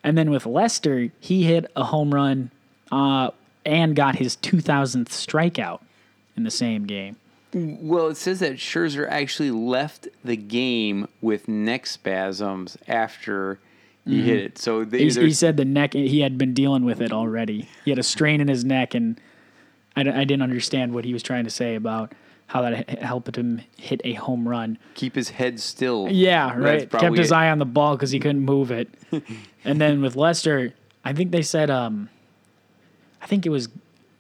And 0.05 0.17
then 0.17 0.31
with 0.31 0.47
Lester, 0.47 1.11
he 1.19 1.43
hit 1.43 1.69
a 1.75 1.83
home 1.83 2.15
run 2.15 2.53
uh, 2.93 3.33
and 3.65 3.97
got 3.97 4.15
his 4.15 4.37
2000th 4.37 5.09
strikeout 5.09 5.81
in 6.37 6.45
the 6.45 6.53
same 6.53 6.85
game. 6.85 7.17
well 7.53 8.07
it 8.07 8.17
says 8.17 8.39
that 8.39 8.59
Scherzer 8.59 9.09
actually 9.11 9.51
left 9.51 10.07
the 10.25 10.37
game 10.37 11.09
with 11.21 11.49
neck 11.49 11.85
spasms 11.89 12.79
after 12.87 13.59
he 14.05 14.23
hit 14.23 14.39
it 14.39 14.59
so 14.59 14.85
they, 14.85 14.99
He, 14.99 15.11
he 15.11 15.33
said 15.33 15.57
the 15.57 15.65
neck, 15.65 15.95
he 15.95 16.21
had 16.21 16.39
been 16.39 16.55
dealing 16.55 16.85
with 16.85 17.01
it 17.01 17.11
already. 17.11 17.69
He 17.85 17.91
had 17.91 17.99
a 17.99 18.05
strain 18.05 18.41
in 18.41 18.47
his 18.47 18.65
neck, 18.65 18.95
and 18.95 19.21
I 19.97 20.05
didn't 20.05 20.43
understand 20.43 20.95
what 20.95 21.05
he 21.05 21.13
was 21.13 21.25
trying 21.25 21.43
to 21.43 21.51
say 21.51 21.75
about 21.75 22.13
how 22.49 22.63
that 22.63 22.89
h- 22.89 22.99
helped 23.01 23.37
him 23.37 23.61
hit 23.77 24.01
a 24.05 24.13
home 24.15 24.49
run. 24.49 24.79
keep 24.95 25.15
his 25.15 25.31
head 25.31 25.59
still 25.61 26.09
Yeah, 26.11 26.55
right. 26.57 26.89
Kept 26.91 27.17
his 27.17 27.31
it. 27.33 27.35
eye 27.35 27.51
on 27.51 27.59
the 27.59 27.65
ball 27.65 27.97
because 27.97 28.11
he 28.13 28.21
couldn't 28.21 28.43
move 28.45 28.71
it. 28.71 28.89
and 29.65 29.81
then 29.81 30.01
with 30.03 30.15
Lester, 30.17 30.73
I 31.05 31.13
think 31.13 31.31
they 31.33 31.43
said, 31.43 31.71
um, 31.71 32.09
I 33.21 33.27
think 33.27 33.47
it 33.47 33.51
was 33.51 33.69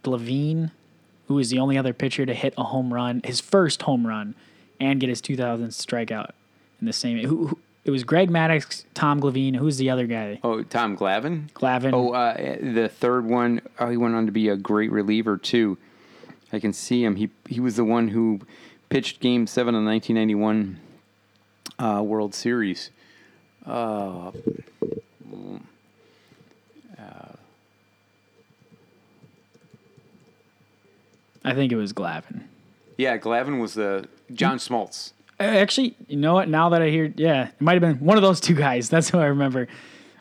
Levine, 0.04 0.71
who 1.28 1.35
was 1.35 1.50
the 1.50 1.59
only 1.59 1.76
other 1.78 1.92
pitcher 1.92 2.26
to 2.26 2.35
hit 2.35 2.54
a 2.59 2.64
home 2.64 2.92
run, 2.92 3.21
his 3.25 3.40
first 3.40 3.83
home 3.83 4.06
run, 4.06 4.35
and 4.80 5.00
get 5.00 5.09
his 5.09 5.21
2000th 5.23 5.68
strikeout 5.68 6.30
in 6.80 6.87
the 6.87 6.92
same. 6.92 7.18
Who, 7.26 7.47
who, 7.49 7.59
it 7.85 7.90
was 7.92 8.02
Greg 8.04 8.30
Maddux, 8.30 8.85
Tom 8.95 9.21
Levine. 9.21 9.54
Who's 9.54 9.76
the 9.78 9.90
other 9.90 10.06
guy? 10.09 10.40
oh 10.42 10.62
tom 10.64 10.97
glavine 10.97 11.50
Glavin. 11.52 11.92
Oh, 11.92 12.12
uh, 12.12 12.37
the 12.61 12.88
third 12.88 13.25
one, 13.26 13.61
oh, 13.78 13.88
he 13.88 13.97
went 13.97 14.14
on 14.16 14.26
to 14.26 14.33
be 14.33 14.49
a 14.49 14.56
great 14.56 14.90
reliever 14.90 15.38
too. 15.38 15.78
I 16.52 16.58
can 16.58 16.72
see 16.72 17.04
him. 17.04 17.16
He 17.16 17.30
he 17.48 17.60
was 17.60 17.76
the 17.76 17.84
one 17.84 18.08
who 18.08 18.40
pitched 18.88 19.20
Game 19.20 19.46
Seven 19.46 19.74
of 19.74 19.82
the 19.82 19.88
1991 19.90 20.78
uh, 21.78 22.02
World 22.02 22.34
Series. 22.34 22.90
Uh, 23.64 24.30
I 31.44 31.54
think 31.54 31.72
it 31.72 31.76
was 31.76 31.92
Glavine. 31.92 32.42
yeah, 32.96 33.16
Glavine 33.18 33.60
was 33.60 33.74
the 33.74 34.08
John 34.32 34.58
Smoltz. 34.58 35.12
Uh, 35.38 35.44
Actually, 35.44 35.94
you 36.08 36.16
know 36.16 36.34
what? 36.34 36.48
Now 36.48 36.70
that 36.70 36.82
I 36.82 36.88
hear, 36.88 37.12
yeah, 37.16 37.48
it 37.48 37.60
might 37.60 37.74
have 37.74 37.82
been 37.82 38.04
one 38.04 38.16
of 38.16 38.22
those 38.22 38.40
two 38.40 38.54
guys. 38.54 38.88
That's 38.90 39.10
who 39.10 39.18
I 39.18 39.26
remember. 39.26 39.68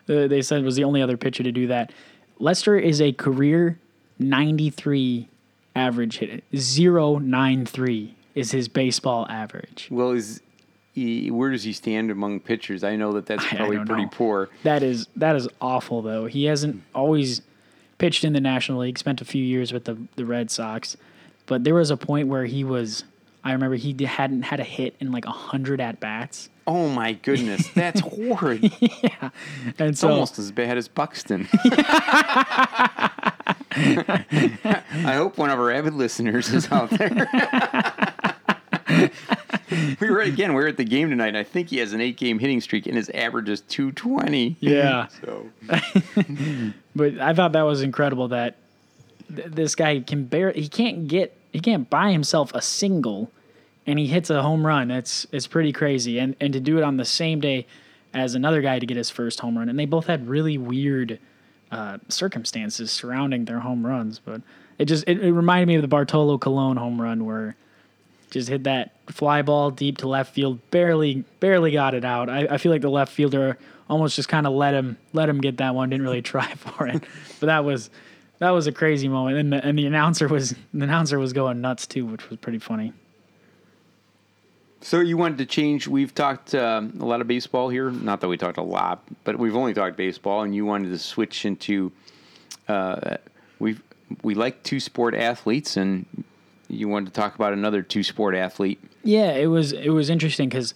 Uh, 0.08 0.28
they 0.28 0.42
said 0.42 0.62
was 0.62 0.76
the 0.76 0.84
only 0.84 1.02
other 1.02 1.16
pitcher 1.16 1.42
to 1.42 1.50
do 1.50 1.66
that. 1.68 1.92
Lester 2.38 2.76
is 2.78 3.00
a 3.00 3.12
career 3.12 3.80
93 4.18 5.28
average 5.76 6.18
hit. 6.18 6.42
093 6.52 8.14
is 8.34 8.50
his 8.50 8.68
baseball 8.68 9.26
average. 9.28 9.88
Well, 9.90 10.12
is 10.12 10.40
he, 10.92 11.30
where 11.30 11.50
does 11.50 11.62
he 11.64 11.72
stand 11.72 12.10
among 12.10 12.40
pitchers? 12.40 12.82
I 12.82 12.96
know 12.96 13.12
that 13.12 13.26
that's 13.26 13.44
probably 13.46 13.78
pretty 13.84 14.04
know. 14.04 14.10
poor. 14.10 14.48
That 14.62 14.82
is 14.82 15.06
that 15.16 15.36
is 15.36 15.48
awful 15.60 16.02
though. 16.02 16.26
He 16.26 16.46
hasn't 16.46 16.82
always 16.94 17.42
pitched 17.98 18.24
in 18.24 18.32
the 18.32 18.40
National 18.40 18.80
League. 18.80 18.98
Spent 18.98 19.20
a 19.20 19.24
few 19.24 19.44
years 19.44 19.72
with 19.72 19.84
the 19.84 19.96
the 20.16 20.24
Red 20.24 20.50
Sox, 20.50 20.96
but 21.46 21.64
there 21.64 21.74
was 21.74 21.90
a 21.90 21.96
point 21.96 22.28
where 22.28 22.46
he 22.46 22.64
was. 22.64 23.04
I 23.44 23.52
remember 23.52 23.76
he 23.76 23.94
hadn't 24.04 24.42
had 24.42 24.58
a 24.58 24.64
hit 24.64 24.96
in 24.98 25.12
like 25.12 25.24
hundred 25.24 25.80
at 25.80 26.00
bats, 26.00 26.48
Oh 26.68 26.88
my 26.88 27.12
goodness, 27.12 27.68
that's 27.74 28.00
horrid. 28.00 28.64
and 28.72 29.32
It's 29.78 30.00
so 30.00 30.10
almost 30.10 30.38
as 30.38 30.50
bad 30.50 30.76
as 30.76 30.88
Buxton. 30.88 31.48
I 35.04 35.14
hope 35.14 35.36
one 35.38 35.50
of 35.50 35.58
our 35.58 35.70
avid 35.70 35.94
listeners 35.94 36.48
is 36.52 36.70
out 36.70 36.90
there. 36.90 37.28
we 40.00 40.10
were 40.10 40.20
again. 40.20 40.54
We 40.54 40.62
were 40.62 40.68
at 40.68 40.76
the 40.76 40.84
game 40.84 41.10
tonight. 41.10 41.28
and 41.28 41.36
I 41.36 41.42
think 41.42 41.68
he 41.70 41.78
has 41.78 41.92
an 41.92 42.00
eight-game 42.00 42.38
hitting 42.38 42.60
streak, 42.60 42.86
and 42.86 42.96
his 42.96 43.10
average 43.10 43.48
is 43.48 43.60
two 43.62 43.92
twenty. 43.92 44.56
yeah. 44.60 45.06
So 45.24 45.48
But 46.94 47.18
I 47.18 47.34
thought 47.34 47.52
that 47.52 47.62
was 47.62 47.82
incredible 47.82 48.28
that 48.28 48.56
th- 49.34 49.48
this 49.48 49.74
guy 49.74 50.00
can 50.00 50.24
bear. 50.24 50.52
He 50.52 50.68
can't 50.68 51.08
get. 51.08 51.36
He 51.52 51.60
can't 51.60 51.88
buy 51.88 52.12
himself 52.12 52.52
a 52.54 52.62
single, 52.62 53.30
and 53.86 53.98
he 53.98 54.06
hits 54.06 54.30
a 54.30 54.42
home 54.42 54.66
run. 54.66 54.88
That's 54.88 55.26
it's 55.32 55.46
pretty 55.46 55.72
crazy. 55.72 56.18
And 56.18 56.36
and 56.40 56.52
to 56.52 56.60
do 56.60 56.78
it 56.78 56.84
on 56.84 56.96
the 56.96 57.04
same 57.04 57.40
day 57.40 57.66
as 58.14 58.34
another 58.34 58.62
guy 58.62 58.78
to 58.78 58.86
get 58.86 58.96
his 58.96 59.10
first 59.10 59.40
home 59.40 59.58
run, 59.58 59.68
and 59.68 59.78
they 59.78 59.84
both 59.86 60.06
had 60.06 60.28
really 60.28 60.56
weird 60.58 61.18
uh, 61.70 61.98
circumstances 62.08 62.90
surrounding 62.90 63.44
their 63.46 63.60
home 63.60 63.84
runs. 63.84 64.18
But 64.18 64.40
it 64.78 64.86
just 64.86 65.04
it, 65.06 65.22
it 65.22 65.32
reminded 65.32 65.66
me 65.66 65.76
of 65.76 65.82
the 65.82 65.88
Bartolo 65.88 66.38
Colon 66.38 66.76
home 66.76 67.00
run 67.00 67.24
where 67.24 67.56
just 68.30 68.48
hit 68.48 68.64
that 68.64 68.92
fly 69.10 69.42
ball 69.42 69.70
deep 69.70 69.98
to 69.98 70.08
left 70.08 70.34
field, 70.34 70.58
barely 70.70 71.24
barely 71.40 71.72
got 71.72 71.94
it 71.94 72.04
out. 72.04 72.28
I, 72.28 72.46
I 72.50 72.58
feel 72.58 72.72
like 72.72 72.82
the 72.82 72.90
left 72.90 73.12
fielder 73.12 73.58
almost 73.88 74.16
just 74.16 74.28
kind 74.28 74.46
of 74.46 74.52
let 74.52 74.74
him 74.74 74.98
let 75.12 75.28
him 75.28 75.40
get 75.40 75.58
that 75.58 75.74
one, 75.74 75.90
didn't 75.90 76.04
really 76.04 76.22
try 76.34 76.52
for 76.54 76.86
it. 76.86 77.04
But 77.40 77.46
that 77.46 77.64
was 77.64 77.90
that 78.38 78.50
was 78.50 78.66
a 78.66 78.72
crazy 78.72 79.08
moment, 79.08 79.38
and 79.38 79.52
the, 79.52 79.64
and 79.64 79.78
the 79.78 79.86
announcer 79.86 80.28
was 80.28 80.50
the 80.74 80.84
announcer 80.84 81.18
was 81.18 81.32
going 81.32 81.60
nuts 81.60 81.86
too, 81.86 82.04
which 82.04 82.28
was 82.28 82.38
pretty 82.38 82.58
funny. 82.58 82.92
So 84.82 85.00
you 85.00 85.16
wanted 85.16 85.38
to 85.38 85.46
change? 85.46 85.88
We've 85.88 86.14
talked 86.14 86.54
um, 86.54 86.98
a 87.00 87.04
lot 87.04 87.20
of 87.20 87.26
baseball 87.26 87.68
here. 87.68 87.90
Not 87.90 88.20
that 88.20 88.28
we 88.28 88.36
talked 88.36 88.58
a 88.58 88.62
lot, 88.62 89.02
but 89.24 89.38
we've 89.38 89.56
only 89.56 89.74
talked 89.74 89.96
baseball, 89.96 90.42
and 90.42 90.54
you 90.54 90.64
wanted 90.64 90.90
to 90.90 90.98
switch 90.98 91.44
into. 91.44 91.90
Uh, 92.68 93.16
we 93.58 93.76
we 94.22 94.34
like 94.34 94.62
two 94.62 94.80
sport 94.80 95.14
athletes, 95.14 95.76
and 95.76 96.06
you 96.68 96.88
wanted 96.88 97.06
to 97.06 97.12
talk 97.12 97.34
about 97.34 97.52
another 97.52 97.82
two 97.82 98.02
sport 98.02 98.34
athlete. 98.34 98.82
Yeah, 99.02 99.32
it 99.32 99.46
was 99.46 99.72
it 99.72 99.90
was 99.90 100.10
interesting 100.10 100.48
because 100.48 100.74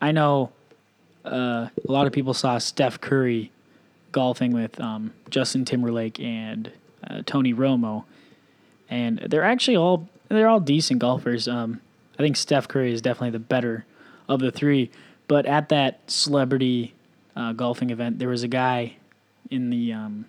I 0.00 0.12
know 0.12 0.52
uh, 1.24 1.68
a 1.88 1.92
lot 1.92 2.06
of 2.06 2.12
people 2.12 2.34
saw 2.34 2.58
Steph 2.58 3.00
Curry 3.00 3.50
golfing 4.12 4.52
with 4.52 4.80
um, 4.80 5.12
Justin 5.28 5.64
Timberlake 5.64 6.18
and 6.20 6.72
uh, 7.08 7.22
Tony 7.26 7.54
Romo, 7.54 8.04
and 8.88 9.18
they're 9.18 9.44
actually 9.44 9.76
all 9.76 10.08
they're 10.28 10.48
all 10.48 10.60
decent 10.60 11.00
golfers. 11.00 11.48
Um, 11.48 11.80
I 12.18 12.22
think 12.22 12.36
Steph 12.36 12.68
Curry 12.68 12.92
is 12.92 13.00
definitely 13.00 13.30
the 13.30 13.38
better 13.38 13.84
of 14.28 14.40
the 14.40 14.50
three. 14.50 14.90
But 15.26 15.46
at 15.46 15.68
that 15.68 16.00
celebrity 16.10 16.94
uh, 17.36 17.52
golfing 17.52 17.90
event, 17.90 18.18
there 18.18 18.28
was 18.28 18.42
a 18.42 18.48
guy 18.48 18.96
in 19.50 19.70
the 19.70 19.92
um, 19.92 20.24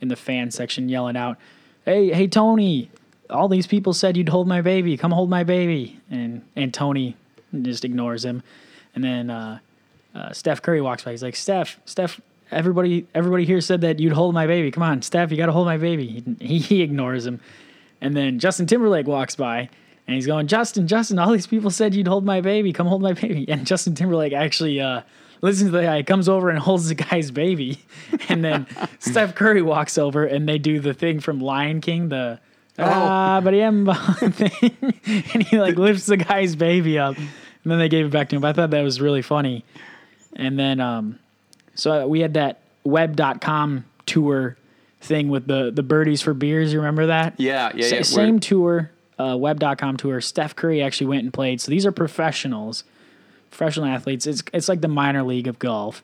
in 0.00 0.08
the 0.08 0.16
fan 0.16 0.50
section 0.50 0.88
yelling 0.88 1.16
out, 1.16 1.38
"Hey, 1.84 2.12
hey, 2.12 2.26
Tony! 2.26 2.90
All 3.28 3.48
these 3.48 3.66
people 3.66 3.92
said 3.92 4.16
you'd 4.16 4.28
hold 4.28 4.48
my 4.48 4.60
baby. 4.60 4.96
Come 4.96 5.12
hold 5.12 5.30
my 5.30 5.44
baby." 5.44 6.00
And 6.10 6.42
and 6.56 6.72
Tony 6.72 7.16
just 7.62 7.84
ignores 7.84 8.24
him. 8.24 8.42
And 8.94 9.04
then 9.04 9.30
uh, 9.30 9.58
uh, 10.14 10.32
Steph 10.32 10.62
Curry 10.62 10.80
walks 10.80 11.04
by. 11.04 11.12
He's 11.12 11.22
like, 11.22 11.36
"Steph, 11.36 11.78
Steph, 11.84 12.20
everybody, 12.50 13.06
everybody 13.14 13.44
here 13.44 13.60
said 13.60 13.80
that 13.82 14.00
you'd 14.00 14.12
hold 14.12 14.34
my 14.34 14.46
baby. 14.46 14.70
Come 14.70 14.82
on, 14.82 15.02
Steph, 15.02 15.30
you 15.30 15.36
got 15.36 15.46
to 15.46 15.52
hold 15.52 15.66
my 15.66 15.76
baby." 15.76 16.24
He, 16.40 16.58
he 16.58 16.82
ignores 16.82 17.26
him. 17.26 17.40
And 18.00 18.16
then 18.16 18.38
Justin 18.38 18.66
Timberlake 18.66 19.06
walks 19.06 19.36
by. 19.36 19.68
And 20.06 20.16
he's 20.16 20.26
going, 20.26 20.48
Justin, 20.48 20.88
Justin, 20.88 21.20
all 21.20 21.30
these 21.30 21.46
people 21.46 21.70
said 21.70 21.94
you'd 21.94 22.08
hold 22.08 22.24
my 22.24 22.40
baby. 22.40 22.72
Come 22.72 22.88
hold 22.88 23.00
my 23.00 23.12
baby. 23.12 23.46
And 23.48 23.64
Justin 23.64 23.94
Timberlake 23.94 24.32
actually 24.32 24.80
uh, 24.80 25.02
listens 25.42 25.70
to 25.70 25.76
the 25.76 25.82
guy, 25.82 26.02
comes 26.02 26.28
over 26.28 26.50
and 26.50 26.58
holds 26.68 26.88
the 26.88 26.94
guy's 26.94 27.30
baby. 27.30 27.80
And 28.28 28.44
then 28.44 28.66
Steph 28.98 29.34
Curry 29.34 29.62
walks 29.62 29.98
over 29.98 30.24
and 30.24 30.48
they 30.48 30.58
do 30.58 30.80
the 30.80 30.94
thing 30.94 31.20
from 31.20 31.40
Lion 31.40 31.80
King, 31.80 32.08
the 32.08 32.40
ah, 32.78 33.40
but 33.42 33.52
thing. 34.32 34.76
and 35.34 35.42
he 35.42 35.58
like 35.58 35.76
lifts 35.76 36.06
the 36.06 36.16
guy's 36.16 36.56
baby 36.56 36.98
up. 36.98 37.16
And 37.16 37.70
then 37.70 37.78
they 37.78 37.88
gave 37.88 38.06
it 38.06 38.12
back 38.12 38.30
to 38.30 38.36
him. 38.36 38.42
But 38.42 38.48
I 38.48 38.52
thought 38.54 38.70
that 38.70 38.82
was 38.82 39.00
really 39.00 39.22
funny. 39.22 39.64
And 40.34 40.58
then, 40.58 40.80
um, 40.80 41.18
so 41.74 42.06
we 42.06 42.20
had 42.20 42.34
that 42.34 42.60
web.com 42.84 43.84
tour 44.06 44.56
thing 45.00 45.28
with 45.28 45.46
the, 45.46 45.70
the 45.70 45.82
birdies 45.82 46.22
for 46.22 46.34
beers. 46.34 46.72
You 46.72 46.78
remember 46.80 47.06
that? 47.06 47.38
Yeah, 47.38 47.70
yeah, 47.74 47.86
yeah. 47.86 48.02
Same 48.02 48.28
We're- 48.34 48.40
tour, 48.40 48.90
uh, 49.18 49.36
web.com 49.36 49.96
tour. 49.96 50.20
Steph 50.20 50.56
Curry 50.56 50.82
actually 50.82 51.08
went 51.08 51.22
and 51.24 51.32
played. 51.32 51.60
So 51.60 51.70
these 51.70 51.84
are 51.84 51.92
professionals, 51.92 52.84
professional 53.50 53.86
athletes. 53.86 54.26
It's 54.26 54.42
it's 54.52 54.68
like 54.68 54.80
the 54.80 54.88
minor 54.88 55.22
league 55.22 55.46
of 55.46 55.58
golf. 55.58 56.02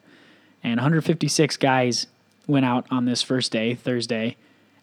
And 0.63 0.79
156 0.79 1.57
guys 1.59 2.07
went 2.47 2.65
out 2.65 2.87
on 2.91 3.05
this 3.05 3.23
first 3.23 3.53
day, 3.53 3.75
Thursday, 3.75 4.37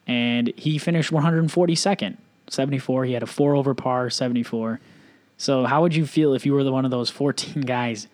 and 0.08 0.54
he 0.56 0.78
finished 0.78 1.12
142nd, 1.12 2.18
74. 2.48 3.06
He 3.06 3.14
had 3.14 3.24
a 3.24 3.28
four 3.28 3.56
over 3.56 3.74
par, 3.74 4.10
74. 4.10 4.80
So 5.38 5.66
how 5.66 5.82
would 5.82 5.96
you 5.96 6.06
feel 6.06 6.34
if 6.34 6.46
you 6.46 6.54
were 6.54 6.64
the 6.64 6.72
one 6.72 6.86
of 6.86 6.92
those 6.92 7.10
14 7.10 7.62
guys 7.64 8.08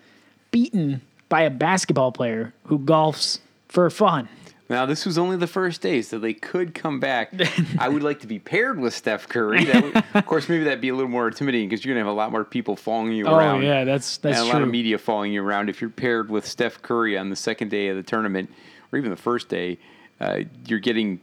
beaten 0.52 1.02
by 1.28 1.42
a 1.42 1.50
basketball 1.50 2.12
player 2.12 2.54
who 2.66 2.80
golfs 2.80 3.40
for 3.68 3.90
fun? 3.90 4.28
Now 4.70 4.86
this 4.86 5.04
was 5.06 5.18
only 5.18 5.36
the 5.36 5.48
first 5.48 5.82
day, 5.82 6.02
so 6.04 6.20
they 6.20 6.34
could 6.34 6.76
come 6.76 7.00
back. 7.00 7.34
I 7.80 7.90
would 7.90 8.04
like 8.04 8.20
to 8.20 8.28
be 8.28 8.38
paired 8.38 8.80
with 8.80 8.94
Steph 8.94 9.28
Curry. 9.28 9.66
That 9.66 9.84
would, 9.84 10.04
of 10.14 10.26
course, 10.28 10.48
maybe 10.48 10.64
that'd 10.66 10.80
be 10.82 10.90
a 10.90 10.94
little 10.96 11.10
more 11.10 11.28
intimidating 11.28 11.68
because 11.70 11.84
you're 11.84 11.96
gonna 11.96 12.06
have 12.06 12.14
a 12.14 12.16
lot 12.16 12.32
more 12.32 12.44
people 12.46 12.76
following 12.76 13.14
you 13.14 13.26
Oh 13.26 13.36
around. 13.36 13.64
yeah, 13.64 13.84
that's 13.84 14.18
that's 14.18 14.38
and 14.38 14.48
a 14.48 14.50
true. 14.52 14.60
lot 14.60 14.62
of 14.64 14.70
media 14.70 14.98
following 15.00 15.34
you 15.34 15.44
around. 15.44 15.70
If 15.70 15.82
you're 15.82 15.90
paired 15.90 16.30
with 16.30 16.46
Steph 16.48 16.82
Curry 16.84 17.18
on 17.18 17.30
the 17.32 17.36
second 17.36 17.70
day 17.70 17.88
of 17.88 17.98
the 17.98 18.04
tournament, 18.04 18.52
or 18.92 19.00
even 19.00 19.10
the 19.10 19.18
first 19.18 19.50
day, 19.50 19.80
uh, 20.22 20.42
you're 20.68 20.80
getting 20.80 21.20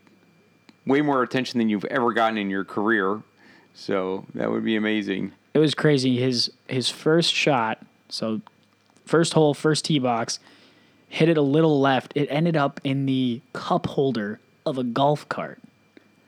way 0.84 1.00
more 1.00 1.22
attention 1.22 1.58
than 1.58 1.68
you've 1.68 1.84
ever 1.86 2.12
gotten 2.12 2.38
in 2.38 2.50
your 2.50 2.64
career. 2.64 3.22
So 3.74 4.24
that 4.34 4.50
would 4.50 4.64
be 4.64 4.74
amazing. 4.74 5.32
it 5.54 5.58
was 5.60 5.72
crazy. 5.74 6.16
His 6.16 6.50
his 6.66 6.90
first 6.90 7.32
shot, 7.32 7.78
so 8.08 8.40
first 9.04 9.34
hole, 9.34 9.54
first 9.54 9.84
tee 9.84 10.00
box, 10.00 10.40
hit 11.08 11.28
it 11.28 11.36
a 11.36 11.42
little 11.42 11.80
left. 11.80 12.12
It 12.14 12.28
ended 12.30 12.56
up 12.56 12.80
in 12.84 13.06
the 13.06 13.40
cup 13.52 13.86
holder 13.86 14.40
of 14.64 14.78
a 14.78 14.84
golf 14.84 15.28
cart. 15.28 15.60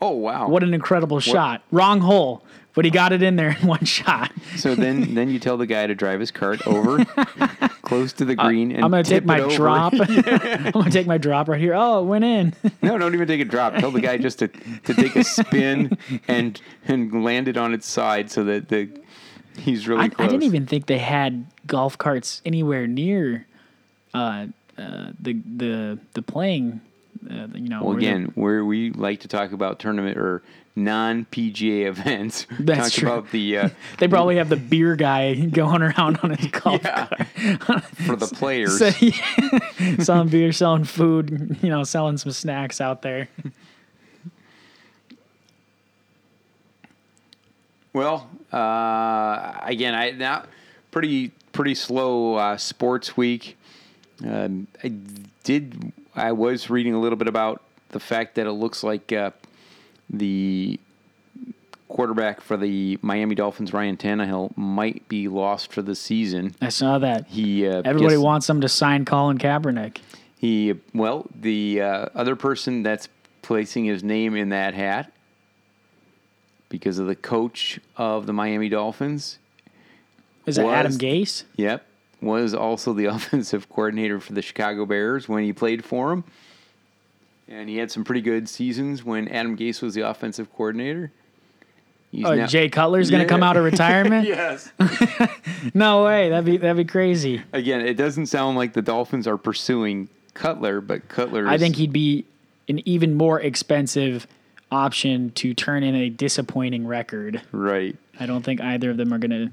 Oh 0.00 0.12
wow! 0.12 0.48
What 0.48 0.62
an 0.62 0.74
incredible 0.74 1.18
shot! 1.18 1.62
Wrong 1.72 2.00
hole, 2.00 2.44
but 2.74 2.84
he 2.84 2.90
got 2.92 3.12
it 3.12 3.20
in 3.20 3.34
there 3.34 3.56
in 3.60 3.66
one 3.66 3.84
shot. 3.84 4.30
So 4.56 4.76
then, 4.76 5.14
then 5.14 5.28
you 5.28 5.40
tell 5.40 5.56
the 5.56 5.66
guy 5.66 5.88
to 5.88 5.94
drive 5.96 6.20
his 6.20 6.30
cart 6.30 6.64
over 6.68 7.04
close 7.82 8.12
to 8.14 8.24
the 8.24 8.36
green, 8.36 8.70
and 8.70 8.84
I'm 8.84 8.92
gonna 8.92 9.02
tip 9.02 9.24
take 9.24 9.26
my 9.26 9.40
drop. 9.56 9.92
I'm 9.98 10.70
gonna 10.70 10.90
take 10.90 11.08
my 11.08 11.18
drop 11.18 11.48
right 11.48 11.60
here. 11.60 11.74
Oh, 11.74 12.02
it 12.02 12.06
went 12.06 12.24
in. 12.24 12.54
No, 12.80 12.96
don't 12.96 13.14
even 13.14 13.26
take 13.26 13.40
a 13.40 13.44
drop. 13.44 13.74
Tell 13.74 13.90
the 13.90 14.00
guy 14.00 14.18
just 14.18 14.38
to, 14.38 14.46
to 14.46 14.94
take 14.94 15.16
a 15.16 15.24
spin 15.24 15.98
and 16.28 16.60
and 16.86 17.24
land 17.24 17.48
it 17.48 17.56
on 17.56 17.74
its 17.74 17.88
side 17.88 18.30
so 18.30 18.44
that 18.44 18.68
the 18.68 18.88
he's 19.56 19.88
really 19.88 20.04
I, 20.04 20.08
close. 20.10 20.28
I 20.28 20.30
didn't 20.30 20.44
even 20.44 20.66
think 20.66 20.86
they 20.86 20.98
had 20.98 21.46
golf 21.66 21.98
carts 21.98 22.40
anywhere 22.44 22.86
near 22.86 23.48
uh, 24.14 24.46
uh, 24.78 25.10
the 25.20 25.34
the 25.56 25.98
the 26.14 26.22
playing. 26.22 26.80
Uh, 27.28 27.48
you 27.54 27.68
know, 27.68 27.82
Well, 27.82 27.96
again, 27.96 28.30
where 28.36 28.64
we 28.64 28.90
like 28.90 29.20
to 29.20 29.28
talk 29.28 29.50
about 29.52 29.80
tournament 29.80 30.16
or 30.16 30.40
non 30.76 31.24
PGA 31.32 31.86
events, 31.88 32.46
That's 32.60 32.90
talk 32.94 33.00
true. 33.00 33.08
about 33.10 33.30
the 33.32 33.58
uh, 33.58 33.68
they 33.98 34.06
probably 34.06 34.36
have 34.36 34.48
the 34.48 34.56
beer 34.56 34.94
guy 34.94 35.34
going 35.34 35.82
around 35.82 36.20
on 36.22 36.30
his 36.30 36.46
golf 36.52 36.80
Yeah. 36.84 37.06
cart. 37.06 37.84
for 38.06 38.14
the 38.14 38.28
players. 38.28 38.78
So, 38.78 38.90
selling 40.04 40.28
beer, 40.28 40.52
selling 40.52 40.84
food, 40.84 41.58
you 41.60 41.70
know, 41.70 41.82
selling 41.82 42.18
some 42.18 42.30
snacks 42.30 42.80
out 42.80 43.02
there. 43.02 43.28
Well, 47.92 48.28
uh, 48.52 49.54
again, 49.62 49.94
I 49.94 50.10
now 50.12 50.44
pretty 50.90 51.32
pretty 51.52 51.74
slow 51.74 52.34
uh, 52.36 52.56
sports 52.56 53.16
week. 53.16 53.57
Um, 54.26 54.66
I 54.82 54.88
did. 55.44 55.92
I 56.14 56.32
was 56.32 56.68
reading 56.70 56.94
a 56.94 57.00
little 57.00 57.16
bit 57.16 57.28
about 57.28 57.62
the 57.90 58.00
fact 58.00 58.34
that 58.34 58.46
it 58.46 58.52
looks 58.52 58.82
like 58.82 59.12
uh, 59.12 59.30
the 60.10 60.78
quarterback 61.88 62.40
for 62.40 62.56
the 62.56 62.98
Miami 63.00 63.34
Dolphins, 63.34 63.72
Ryan 63.72 63.96
Tannehill, 63.96 64.56
might 64.56 65.08
be 65.08 65.28
lost 65.28 65.72
for 65.72 65.80
the 65.82 65.94
season. 65.94 66.54
I 66.60 66.68
saw 66.68 66.98
that. 66.98 67.26
He 67.28 67.66
uh, 67.66 67.82
Everybody 67.84 68.16
guess- 68.16 68.22
wants 68.24 68.50
him 68.50 68.60
to 68.60 68.68
sign 68.68 69.04
Colin 69.04 69.38
Kaepernick. 69.38 69.98
He 70.38 70.74
well, 70.94 71.26
the 71.34 71.80
uh, 71.82 72.06
other 72.14 72.36
person 72.36 72.82
that's 72.82 73.08
placing 73.42 73.84
his 73.86 74.04
name 74.04 74.36
in 74.36 74.50
that 74.50 74.74
hat 74.74 75.12
because 76.68 76.98
of 76.98 77.06
the 77.06 77.16
coach 77.16 77.80
of 77.96 78.26
the 78.26 78.32
Miami 78.32 78.68
Dolphins. 78.68 79.38
Is 80.46 80.58
it 80.58 80.64
Was- 80.64 80.74
Adam 80.74 80.92
Gase? 80.92 81.44
Yep, 81.56 81.84
was 82.20 82.54
also 82.54 82.92
the 82.92 83.04
offensive 83.14 83.68
coordinator 83.68 84.20
for 84.20 84.32
the 84.32 84.42
Chicago 84.42 84.84
Bears 84.86 85.28
when 85.28 85.44
he 85.44 85.52
played 85.52 85.84
for 85.84 86.12
him, 86.12 86.24
and 87.48 87.68
he 87.68 87.76
had 87.76 87.90
some 87.90 88.04
pretty 88.04 88.20
good 88.20 88.48
seasons 88.48 89.04
when 89.04 89.28
Adam 89.28 89.56
Gase 89.56 89.80
was 89.82 89.94
the 89.94 90.02
offensive 90.02 90.52
coordinator. 90.54 91.10
He's 92.10 92.24
Oh, 92.24 92.34
now- 92.34 92.46
Jay 92.46 92.68
Cutler's 92.70 93.10
going 93.10 93.22
to 93.22 93.28
come 93.28 93.42
out 93.42 93.56
of 93.58 93.64
retirement? 93.64 94.26
yes. 94.28 94.70
No 95.74 96.04
way. 96.04 96.28
That'd 96.30 96.44
be 96.44 96.56
that'd 96.56 96.76
be 96.76 96.84
crazy. 96.90 97.42
Again, 97.52 97.80
it 97.80 97.94
doesn't 97.96 98.26
sound 98.26 98.56
like 98.56 98.74
the 98.74 98.80
Dolphins 98.82 99.26
are 99.26 99.36
pursuing 99.36 100.08
Cutler, 100.34 100.80
but 100.80 101.08
Cutler. 101.08 101.48
I 101.48 101.58
think 101.58 101.74
he'd 101.76 101.92
be 101.92 102.24
an 102.68 102.80
even 102.88 103.14
more 103.16 103.40
expensive 103.40 104.28
option 104.70 105.30
to 105.32 105.54
turn 105.54 105.82
in 105.82 105.96
a 105.96 106.08
disappointing 106.10 106.86
record. 106.86 107.42
right. 107.50 107.96
I 108.20 108.26
don't 108.26 108.42
think 108.44 108.60
either 108.60 108.90
of 108.90 108.96
them 108.98 109.12
are 109.12 109.18
going 109.18 109.52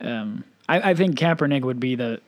to. 0.00 0.08
Um, 0.08 0.44
I, 0.68 0.90
I 0.90 0.94
think 0.94 1.18
Kaepernick 1.18 1.62
would 1.62 1.80
be 1.80 1.94
the 1.94 2.20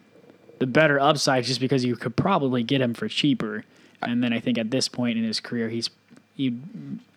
the 0.59 0.67
better 0.67 0.99
upside 0.99 1.45
just 1.45 1.61
because 1.61 1.85
you 1.85 1.97
could 1.97 2.17
probably 2.17 2.63
get 2.63 2.81
him 2.81 2.95
for 2.95 3.09
cheaper. 3.09 3.65
And 4.03 4.23
then 4.23 4.33
I 4.33 4.41
think 4.41 4.59
at 4.59 4.71
this 4.71 4.89
point 4.89 5.19
in 5.19 5.25
his 5.25 5.41
career, 5.41 5.69
he's 5.69 5.91
he. 6.35 6.59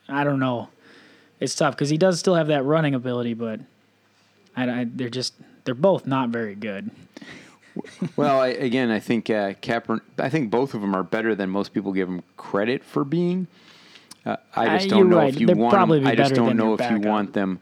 I 0.08 0.24
don't 0.24 0.40
know. 0.40 0.70
It's 1.40 1.56
tough 1.56 1.76
because 1.76 1.90
he 1.90 1.98
does 1.98 2.20
still 2.20 2.36
have 2.36 2.48
that 2.48 2.64
running 2.64 2.94
ability, 2.96 3.34
but 3.34 3.60
I, 4.58 4.82
I, 4.82 4.88
they're 4.90 5.10
just 5.10 5.34
they're 5.66 5.76
both 5.76 6.06
not 6.08 6.30
very 6.30 6.56
good. 6.56 6.90
Well, 8.18 8.42
I, 8.42 8.48
again, 8.48 8.90
I 8.90 9.00
think 9.00 9.30
uh, 9.30 9.54
Kaepernick. 9.54 10.02
I 10.18 10.30
think 10.30 10.50
both 10.52 10.74
of 10.74 10.82
them 10.82 10.96
are 10.96 11.04
better 11.04 11.36
than 11.36 11.50
most 11.50 11.74
people 11.74 11.94
give 11.94 12.10
them 12.10 12.24
credit 12.36 12.84
for 12.84 13.04
being. 13.06 13.48
Uh, 14.26 14.36
I 14.56 14.78
just 14.78 14.92
Uh, 14.92 14.98
don't 14.98 15.10
know 15.10 15.18
right. 15.18 15.34
if 15.34 15.40
you 15.40 15.48
They'd 15.48 15.56
want. 15.58 15.90
Them, 15.90 16.08
I 16.08 16.16
just 16.16 16.34
don't 16.34 16.58
know 16.58 16.74
if 16.74 16.92
you 16.92 17.00
want 17.00 17.34
them 17.34 17.60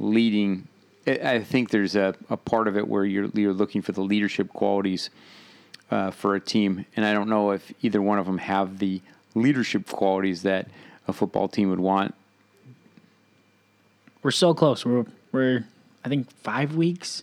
leading. 0.00 0.66
I 1.06 1.34
I 1.34 1.42
think 1.42 1.70
there's 1.70 1.96
a, 1.96 2.14
a 2.28 2.36
part 2.36 2.68
of 2.68 2.76
it 2.76 2.88
where 2.88 3.04
you're 3.04 3.26
you're 3.34 3.52
looking 3.52 3.82
for 3.82 3.92
the 3.92 4.02
leadership 4.02 4.52
qualities 4.52 5.10
uh, 5.90 6.10
for 6.10 6.34
a 6.34 6.40
team, 6.40 6.86
and 6.96 7.04
I 7.04 7.12
don't 7.12 7.28
know 7.28 7.50
if 7.50 7.72
either 7.82 8.00
one 8.00 8.18
of 8.18 8.26
them 8.26 8.38
have 8.38 8.78
the 8.78 9.00
leadership 9.34 9.88
qualities 9.88 10.42
that 10.42 10.68
a 11.08 11.12
football 11.12 11.48
team 11.48 11.70
would 11.70 11.80
want. 11.80 12.14
We're 14.22 14.30
so 14.30 14.54
close. 14.54 14.84
We're 14.84 15.06
we're 15.32 15.64
I 16.04 16.08
think 16.08 16.30
five 16.30 16.74
weeks 16.74 17.22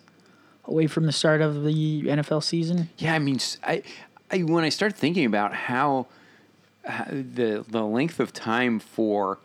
away 0.65 0.87
from 0.87 1.05
the 1.05 1.11
start 1.11 1.41
of 1.41 1.63
the 1.63 2.03
NFL 2.03 2.43
season. 2.43 2.89
Yeah, 2.97 3.13
I 3.13 3.19
mean, 3.19 3.39
I, 3.63 3.83
I 4.31 4.39
when 4.39 4.63
I 4.63 4.69
start 4.69 4.95
thinking 4.95 5.25
about 5.25 5.53
how, 5.53 6.07
how 6.83 7.05
the 7.05 7.65
the 7.67 7.83
length 7.83 8.19
of 8.19 8.33
time 8.33 8.79
for 8.79 9.39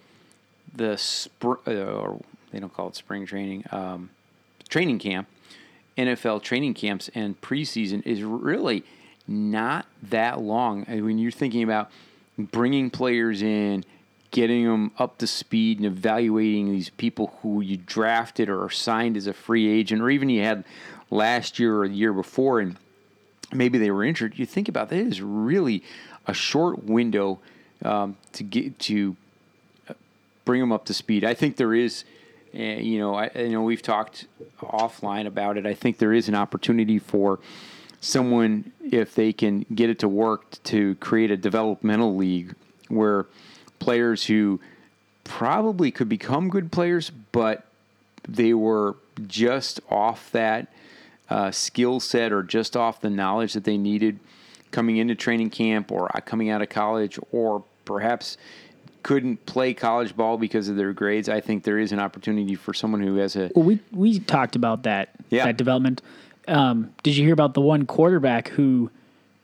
the 0.75 0.97
spring, 0.97 1.59
uh, 1.67 1.85
or 1.85 2.21
they 2.51 2.59
don't 2.61 2.73
call 2.73 2.89
it 2.89 2.97
spring 2.97 3.27
training, 3.27 3.65
um, 3.71 4.11
training 4.73 4.99
camp, 4.99 5.29
NFL 5.99 6.43
training 6.43 6.73
camps 6.73 7.11
and 7.15 7.39
preseason 7.43 8.05
is 8.07 8.23
really 8.23 8.83
not 9.29 9.85
that 10.03 10.41
long. 10.41 10.87
I 10.89 10.95
mean, 10.95 11.05
when 11.05 11.19
you're 11.19 11.31
thinking 11.31 11.63
about 11.63 11.91
bringing 12.39 12.89
players 12.89 13.43
in, 13.43 13.85
getting 14.31 14.65
them 14.65 14.91
up 14.99 15.19
to 15.19 15.27
speed, 15.27 15.77
and 15.77 15.87
evaluating 15.87 16.73
these 16.73 16.89
people 16.89 17.39
who 17.43 17.61
you 17.61 17.77
drafted 17.77 18.49
or 18.49 18.71
signed 18.71 19.19
as 19.19 19.27
a 19.27 19.35
free 19.35 19.69
agent, 19.69 20.01
or 20.01 20.09
even 20.09 20.31
you 20.31 20.43
had 20.43 20.65
last 21.11 21.59
year 21.59 21.83
or 21.83 21.87
the 21.87 21.95
year 21.95 22.15
before, 22.15 22.59
and 22.59 22.79
maybe 23.53 23.77
they 23.77 23.91
were 23.91 24.03
injured. 24.03 24.39
You 24.39 24.47
think 24.47 24.71
about 24.71 24.89
that 24.89 24.97
is 24.97 25.21
really 25.21 25.85
a 26.27 26.33
short 26.33 26.83
window 26.83 27.41
um, 27.85 28.17
to 28.33 28.43
get 28.43 28.79
to 28.79 29.17
uh, 29.91 29.95
bring 30.47 30.61
them 30.61 30.73
up 30.73 30.87
to 30.87 30.95
speed. 30.95 31.25
I 31.25 31.35
think 31.35 31.57
there 31.57 31.75
is, 31.75 32.05
uh, 32.55 32.59
you 32.59 32.99
know, 32.99 33.15
I, 33.15 33.31
I 33.35 33.49
know 33.49 33.63
we've 33.63 33.83
talked 33.83 34.27
offline 34.61 35.27
about 35.27 35.57
it. 35.57 35.67
I 35.67 35.75
think 35.75 35.99
there 35.99 36.13
is 36.13 36.29
an 36.29 36.35
opportunity 36.35 36.99
for 36.99 37.41
someone 38.01 38.73
if 38.91 39.15
they 39.15 39.33
can 39.33 39.65
get 39.75 39.89
it 39.89 39.99
to 40.01 40.09
work 40.09 40.63
to 40.65 40.97
create 40.97 41.31
a 41.31 41.37
developmental 41.37 42.17
league 42.17 42.55
where 42.89 43.27
players 43.79 44.27
who 44.27 44.61
probably 45.25 45.91
could 45.91 46.09
become 46.09 46.49
good 46.49 46.73
players, 46.73 47.11
but 47.11 47.65
they 48.29 48.53
were 48.53 48.97
just 49.27 49.81
off 49.91 50.31
that 50.33 50.73
uh, 51.31 51.51
skill 51.51 52.01
set 52.01 52.33
or 52.33 52.43
just 52.43 52.77
off 52.77 53.01
the 53.01 53.11
knowledge 53.11 53.53
that 53.55 53.65
they 53.65 53.79
needed 53.79 54.19
coming 54.71 54.97
into 54.97 55.15
training 55.15 55.51
camp 55.51 55.93
or 55.93 56.15
uh, 56.17 56.21
coming 56.21 56.51
out 56.51 56.61
of 56.61 56.69
college 56.69 57.19
or 57.31 57.65
perhaps 57.85 58.37
couldn't 59.03 59.45
play 59.47 59.75
college 59.75 60.17
ball 60.17 60.37
because 60.39 60.69
of 60.69 60.77
their 60.77 60.93
grades. 60.93 61.29
I 61.29 61.41
think 61.41 61.65
there 61.65 61.79
is 61.79 61.93
an 61.93 61.99
opportunity 61.99 62.55
for 62.55 62.73
someone 62.75 63.03
who 63.03 63.17
has 63.17 63.37
a 63.37 63.51
Well, 63.55 63.65
we 63.65 63.81
we 63.93 64.19
talked 64.21 64.57
about 64.57 64.83
that 64.85 65.11
Yeah. 65.31 65.45
that 65.47 65.57
development. 65.57 66.03
Um, 66.49 66.91
did 67.03 67.17
you 67.17 67.25
hear 67.25 67.33
about 67.35 67.55
the 67.55 67.61
one 67.61 67.87
quarterback 67.87 68.49
who 68.49 68.91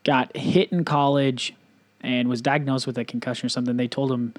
got 0.04 0.36
hit 0.36 0.72
in 0.72 0.84
college 0.84 1.54
and 2.00 2.28
was 2.28 2.40
diagnosed 2.40 2.86
with 2.86 2.98
a 2.98 3.04
concussion 3.04 3.46
or 3.46 3.48
something? 3.48 3.76
They 3.76 3.88
told 3.88 4.10
him, 4.12 4.34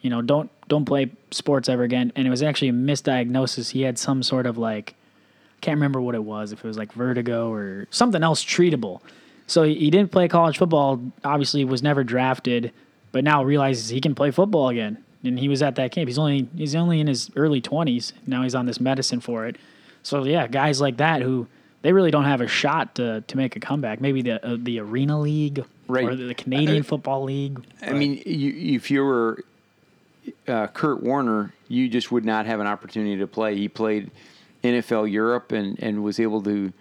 you 0.00 0.10
know, 0.10 0.22
don't 0.22 0.50
don't 0.68 0.84
play 0.84 1.10
sports 1.30 1.68
ever 1.68 1.82
again. 1.82 2.12
And 2.16 2.26
it 2.26 2.30
was 2.30 2.42
actually 2.42 2.68
a 2.68 2.72
misdiagnosis. 2.72 3.70
He 3.70 3.82
had 3.82 3.98
some 3.98 4.22
sort 4.22 4.46
of 4.46 4.56
like, 4.58 4.94
I 5.58 5.60
can't 5.60 5.76
remember 5.76 6.00
what 6.00 6.14
it 6.14 6.24
was. 6.24 6.52
If 6.52 6.64
it 6.64 6.68
was 6.68 6.78
like 6.78 6.92
vertigo 6.92 7.52
or 7.52 7.86
something 7.90 8.22
else 8.22 8.44
treatable. 8.44 9.00
So 9.46 9.62
he, 9.62 9.74
he 9.74 9.90
didn't 9.90 10.10
play 10.10 10.26
college 10.28 10.56
football. 10.58 11.00
Obviously, 11.24 11.64
was 11.64 11.82
never 11.82 12.02
drafted, 12.04 12.72
but 13.14 13.22
now 13.24 13.42
realizes 13.44 13.88
he 13.88 14.00
can 14.00 14.14
play 14.14 14.30
football 14.32 14.68
again. 14.68 14.98
And 15.22 15.38
he 15.38 15.48
was 15.48 15.62
at 15.62 15.76
that 15.76 15.92
camp. 15.92 16.08
He's 16.08 16.18
only 16.18 16.48
he's 16.54 16.74
only 16.74 17.00
in 17.00 17.06
his 17.06 17.30
early 17.36 17.60
twenties. 17.62 18.12
Now 18.26 18.42
he's 18.42 18.54
on 18.54 18.66
this 18.66 18.78
medicine 18.80 19.20
for 19.20 19.46
it. 19.46 19.56
So 20.02 20.24
yeah, 20.24 20.46
guys 20.48 20.80
like 20.82 20.98
that 20.98 21.22
who 21.22 21.46
they 21.80 21.92
really 21.92 22.10
don't 22.10 22.24
have 22.24 22.42
a 22.42 22.46
shot 22.48 22.96
to 22.96 23.22
to 23.22 23.36
make 23.36 23.56
a 23.56 23.60
comeback. 23.60 24.00
Maybe 24.02 24.20
the 24.20 24.44
uh, 24.46 24.56
the 24.60 24.80
Arena 24.80 25.18
League 25.18 25.64
Right. 25.86 26.04
or 26.04 26.16
the 26.16 26.34
Canadian 26.34 26.80
Uh, 26.80 26.84
Football 26.84 27.24
League. 27.24 27.62
I 27.82 27.92
mean, 27.92 28.22
you, 28.26 28.74
if 28.76 28.90
you 28.90 29.02
were 29.04 29.44
uh, 30.48 30.66
Kurt 30.68 31.02
Warner, 31.02 31.52
you 31.68 31.88
just 31.88 32.10
would 32.10 32.24
not 32.24 32.44
have 32.46 32.58
an 32.60 32.66
opportunity 32.66 33.16
to 33.18 33.26
play. 33.26 33.54
He 33.56 33.68
played 33.68 34.10
NFL 34.62 35.10
Europe 35.12 35.52
and, 35.52 35.78
and 35.82 36.02
was 36.02 36.18
able 36.18 36.42
to, 36.42 36.72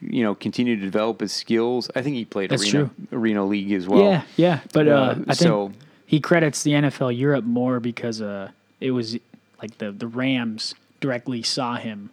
you 0.00 0.22
know, 0.22 0.34
continue 0.34 0.76
to 0.76 0.82
develop 0.82 1.20
his 1.20 1.32
skills. 1.32 1.90
I 1.96 2.02
think 2.02 2.16
he 2.16 2.24
played 2.24 2.50
That's 2.50 2.62
Arena, 2.72 2.90
true. 3.10 3.18
Arena 3.18 3.44
League 3.44 3.72
as 3.72 3.86
well. 3.88 4.02
yeah, 4.02 4.22
yeah, 4.36 4.60
but 4.72 4.88
uh, 4.88 4.92
Uh, 4.92 5.10
I 5.28 5.34
think 5.34 5.36
so- 5.36 5.72
he 6.06 6.20
credits 6.20 6.62
the 6.62 6.72
NFL 6.72 7.16
Europe 7.16 7.44
more 7.44 7.80
because 7.80 8.22
uh, 8.22 8.50
it 8.80 8.92
was 8.92 9.18
like 9.60 9.78
the 9.78 9.90
the 9.92 10.06
Rams 10.06 10.74
directly 11.00 11.42
saw 11.42 11.76
him 11.76 12.10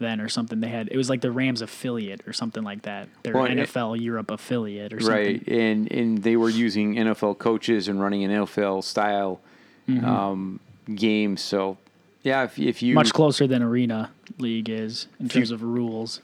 then 0.00 0.20
or 0.20 0.28
something. 0.28 0.60
They 0.60 0.68
had 0.68 0.88
it 0.90 0.96
was 0.96 1.08
like 1.08 1.20
the 1.20 1.30
Rams 1.32 1.62
affiliate 1.62 2.20
or 2.26 2.32
something 2.32 2.62
like 2.62 2.82
that. 2.82 3.08
Their 3.22 3.34
Well, 3.34 3.44
and 3.46 3.58
it- 3.58 3.68
NFL 3.68 4.00
Europe 4.00 4.30
affiliate 4.30 4.92
or 4.92 5.00
something. 5.00 5.16
Right, 5.16 5.48
and 5.48 5.90
and 5.90 6.22
they 6.22 6.36
were 6.36 6.50
using 6.50 6.94
NFL 6.96 7.38
coaches 7.38 7.88
and 7.88 8.00
running 8.00 8.22
an 8.24 8.30
NFL 8.30 8.82
style 8.84 9.40
Mm-hmm. 9.88 10.04
um, 10.06 10.60
game. 10.94 11.36
So, 11.36 11.76
yeah, 12.22 12.44
if, 12.44 12.58
if 12.58 12.82
you 12.82 12.94
Much 12.94 13.12
closer 13.12 13.46
than 13.46 13.62
Arena 13.62 14.10
League 14.38 14.70
is 14.70 15.08
in 15.20 15.26
you- 15.26 15.30
terms 15.30 15.50
of 15.50 15.62
rules. 15.62 16.20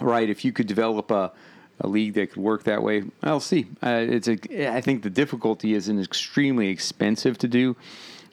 Right, 0.00 0.28
if 0.28 0.44
you 0.44 0.52
could 0.52 0.66
develop 0.66 1.10
a, 1.10 1.32
a 1.80 1.88
league 1.88 2.14
that 2.14 2.32
could 2.32 2.42
work 2.42 2.64
that 2.64 2.82
way, 2.82 3.04
I'll 3.22 3.40
see. 3.40 3.66
Uh, 3.82 4.04
it's 4.08 4.28
a. 4.28 4.74
I 4.74 4.80
think 4.80 5.02
the 5.02 5.10
difficulty 5.10 5.74
is 5.74 5.88
an 5.88 6.00
extremely 6.00 6.68
expensive 6.68 7.38
to 7.38 7.48
do, 7.48 7.76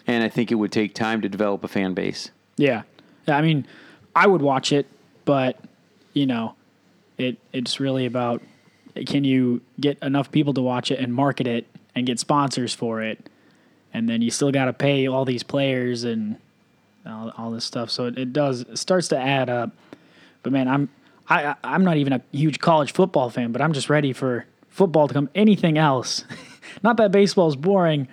and 0.06 0.24
I 0.24 0.30
think 0.30 0.52
it 0.52 0.56
would 0.56 0.72
take 0.72 0.94
time 0.94 1.22
to 1.22 1.30
develop 1.30 1.64
a 1.64 1.68
fan 1.68 1.94
base. 1.94 2.32
Yeah. 2.58 2.84
I 3.28 3.42
mean, 3.42 3.68
I 4.16 4.28
would 4.28 4.42
watch 4.42 4.72
it, 4.72 4.88
but 5.26 5.60
you 6.14 6.26
know, 6.26 6.56
it 7.18 7.38
it's 7.54 7.80
really 7.80 8.06
about 8.06 8.42
can 9.06 9.24
you 9.24 9.62
get 9.80 9.98
enough 10.02 10.32
people 10.32 10.54
to 10.54 10.62
watch 10.62 10.92
it 10.92 11.00
and 11.00 11.14
market 11.14 11.46
it 11.46 11.68
and 11.94 12.06
get 12.06 12.20
sponsors 12.20 12.74
for 12.74 13.02
it, 13.02 13.30
and 13.94 14.10
then 14.10 14.22
you 14.22 14.32
still 14.32 14.52
got 14.52 14.66
to 14.66 14.74
pay 14.74 15.08
all 15.08 15.26
these 15.26 15.44
players 15.44 16.04
and 16.04 16.38
all, 17.06 17.32
all 17.38 17.52
this 17.52 17.66
stuff. 17.66 17.90
So 17.90 18.06
it, 18.06 18.18
it 18.18 18.34
does 18.34 18.62
it 18.62 18.78
starts 18.78 19.08
to 19.10 19.18
add 19.18 19.50
up. 19.50 19.72
But 20.44 20.54
man, 20.54 20.68
I'm 20.68 20.90
I 21.30 21.46
I- 21.48 21.56
I'm 21.64 21.84
not 21.84 21.98
even 21.98 22.14
a 22.14 22.22
huge 22.32 22.60
college 22.60 22.94
football 22.94 23.30
fan, 23.30 23.52
but 23.52 23.62
I'm 23.62 23.74
just 23.74 23.90
ready 23.90 24.14
for 24.14 24.46
football 24.70 25.08
to 25.08 25.14
come 25.14 25.30
anything 25.36 25.78
else. 25.78 26.24
not 26.84 26.98
that 26.98 27.12
baseball 27.12 27.48
is 27.48 27.56
boring, 27.56 28.08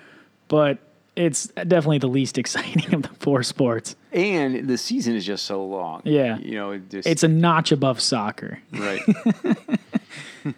but 0.49 0.79
it's 1.17 1.47
definitely 1.49 1.99
the 1.99 2.09
least 2.09 2.39
exciting 2.43 2.95
of 2.95 3.03
the 3.03 3.09
four 3.21 3.43
sports. 3.43 3.95
And 4.13 4.69
the 4.69 4.79
season 4.79 5.15
is 5.15 5.25
just 5.25 5.45
so 5.45 5.65
long. 5.65 6.03
Yeah. 6.05 6.39
You 6.39 6.55
know, 6.57 6.71
it 6.73 6.91
just 6.91 7.07
It's 7.09 7.23
a 7.23 7.29
notch 7.29 7.71
above 7.73 8.01
soccer. 8.01 8.59
right. 8.73 9.01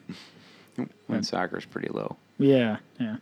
when 1.07 1.23
soccer's 1.23 1.65
pretty 1.65 1.89
low. 1.89 2.17
Yeah, 2.39 2.79
yeah. 3.01 3.17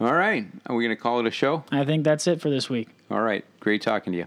All 0.00 0.14
right. 0.14 0.46
Are 0.66 0.74
we 0.74 0.84
going 0.84 0.96
to 0.96 1.00
call 1.00 1.20
it 1.20 1.26
a 1.26 1.30
show? 1.30 1.62
I 1.70 1.84
think 1.84 2.04
that's 2.04 2.26
it 2.26 2.40
for 2.40 2.48
this 2.50 2.70
week. 2.70 2.88
All 3.10 3.20
right. 3.20 3.44
Great 3.60 3.82
talking 3.82 4.12
to 4.12 4.18
you. 4.20 4.26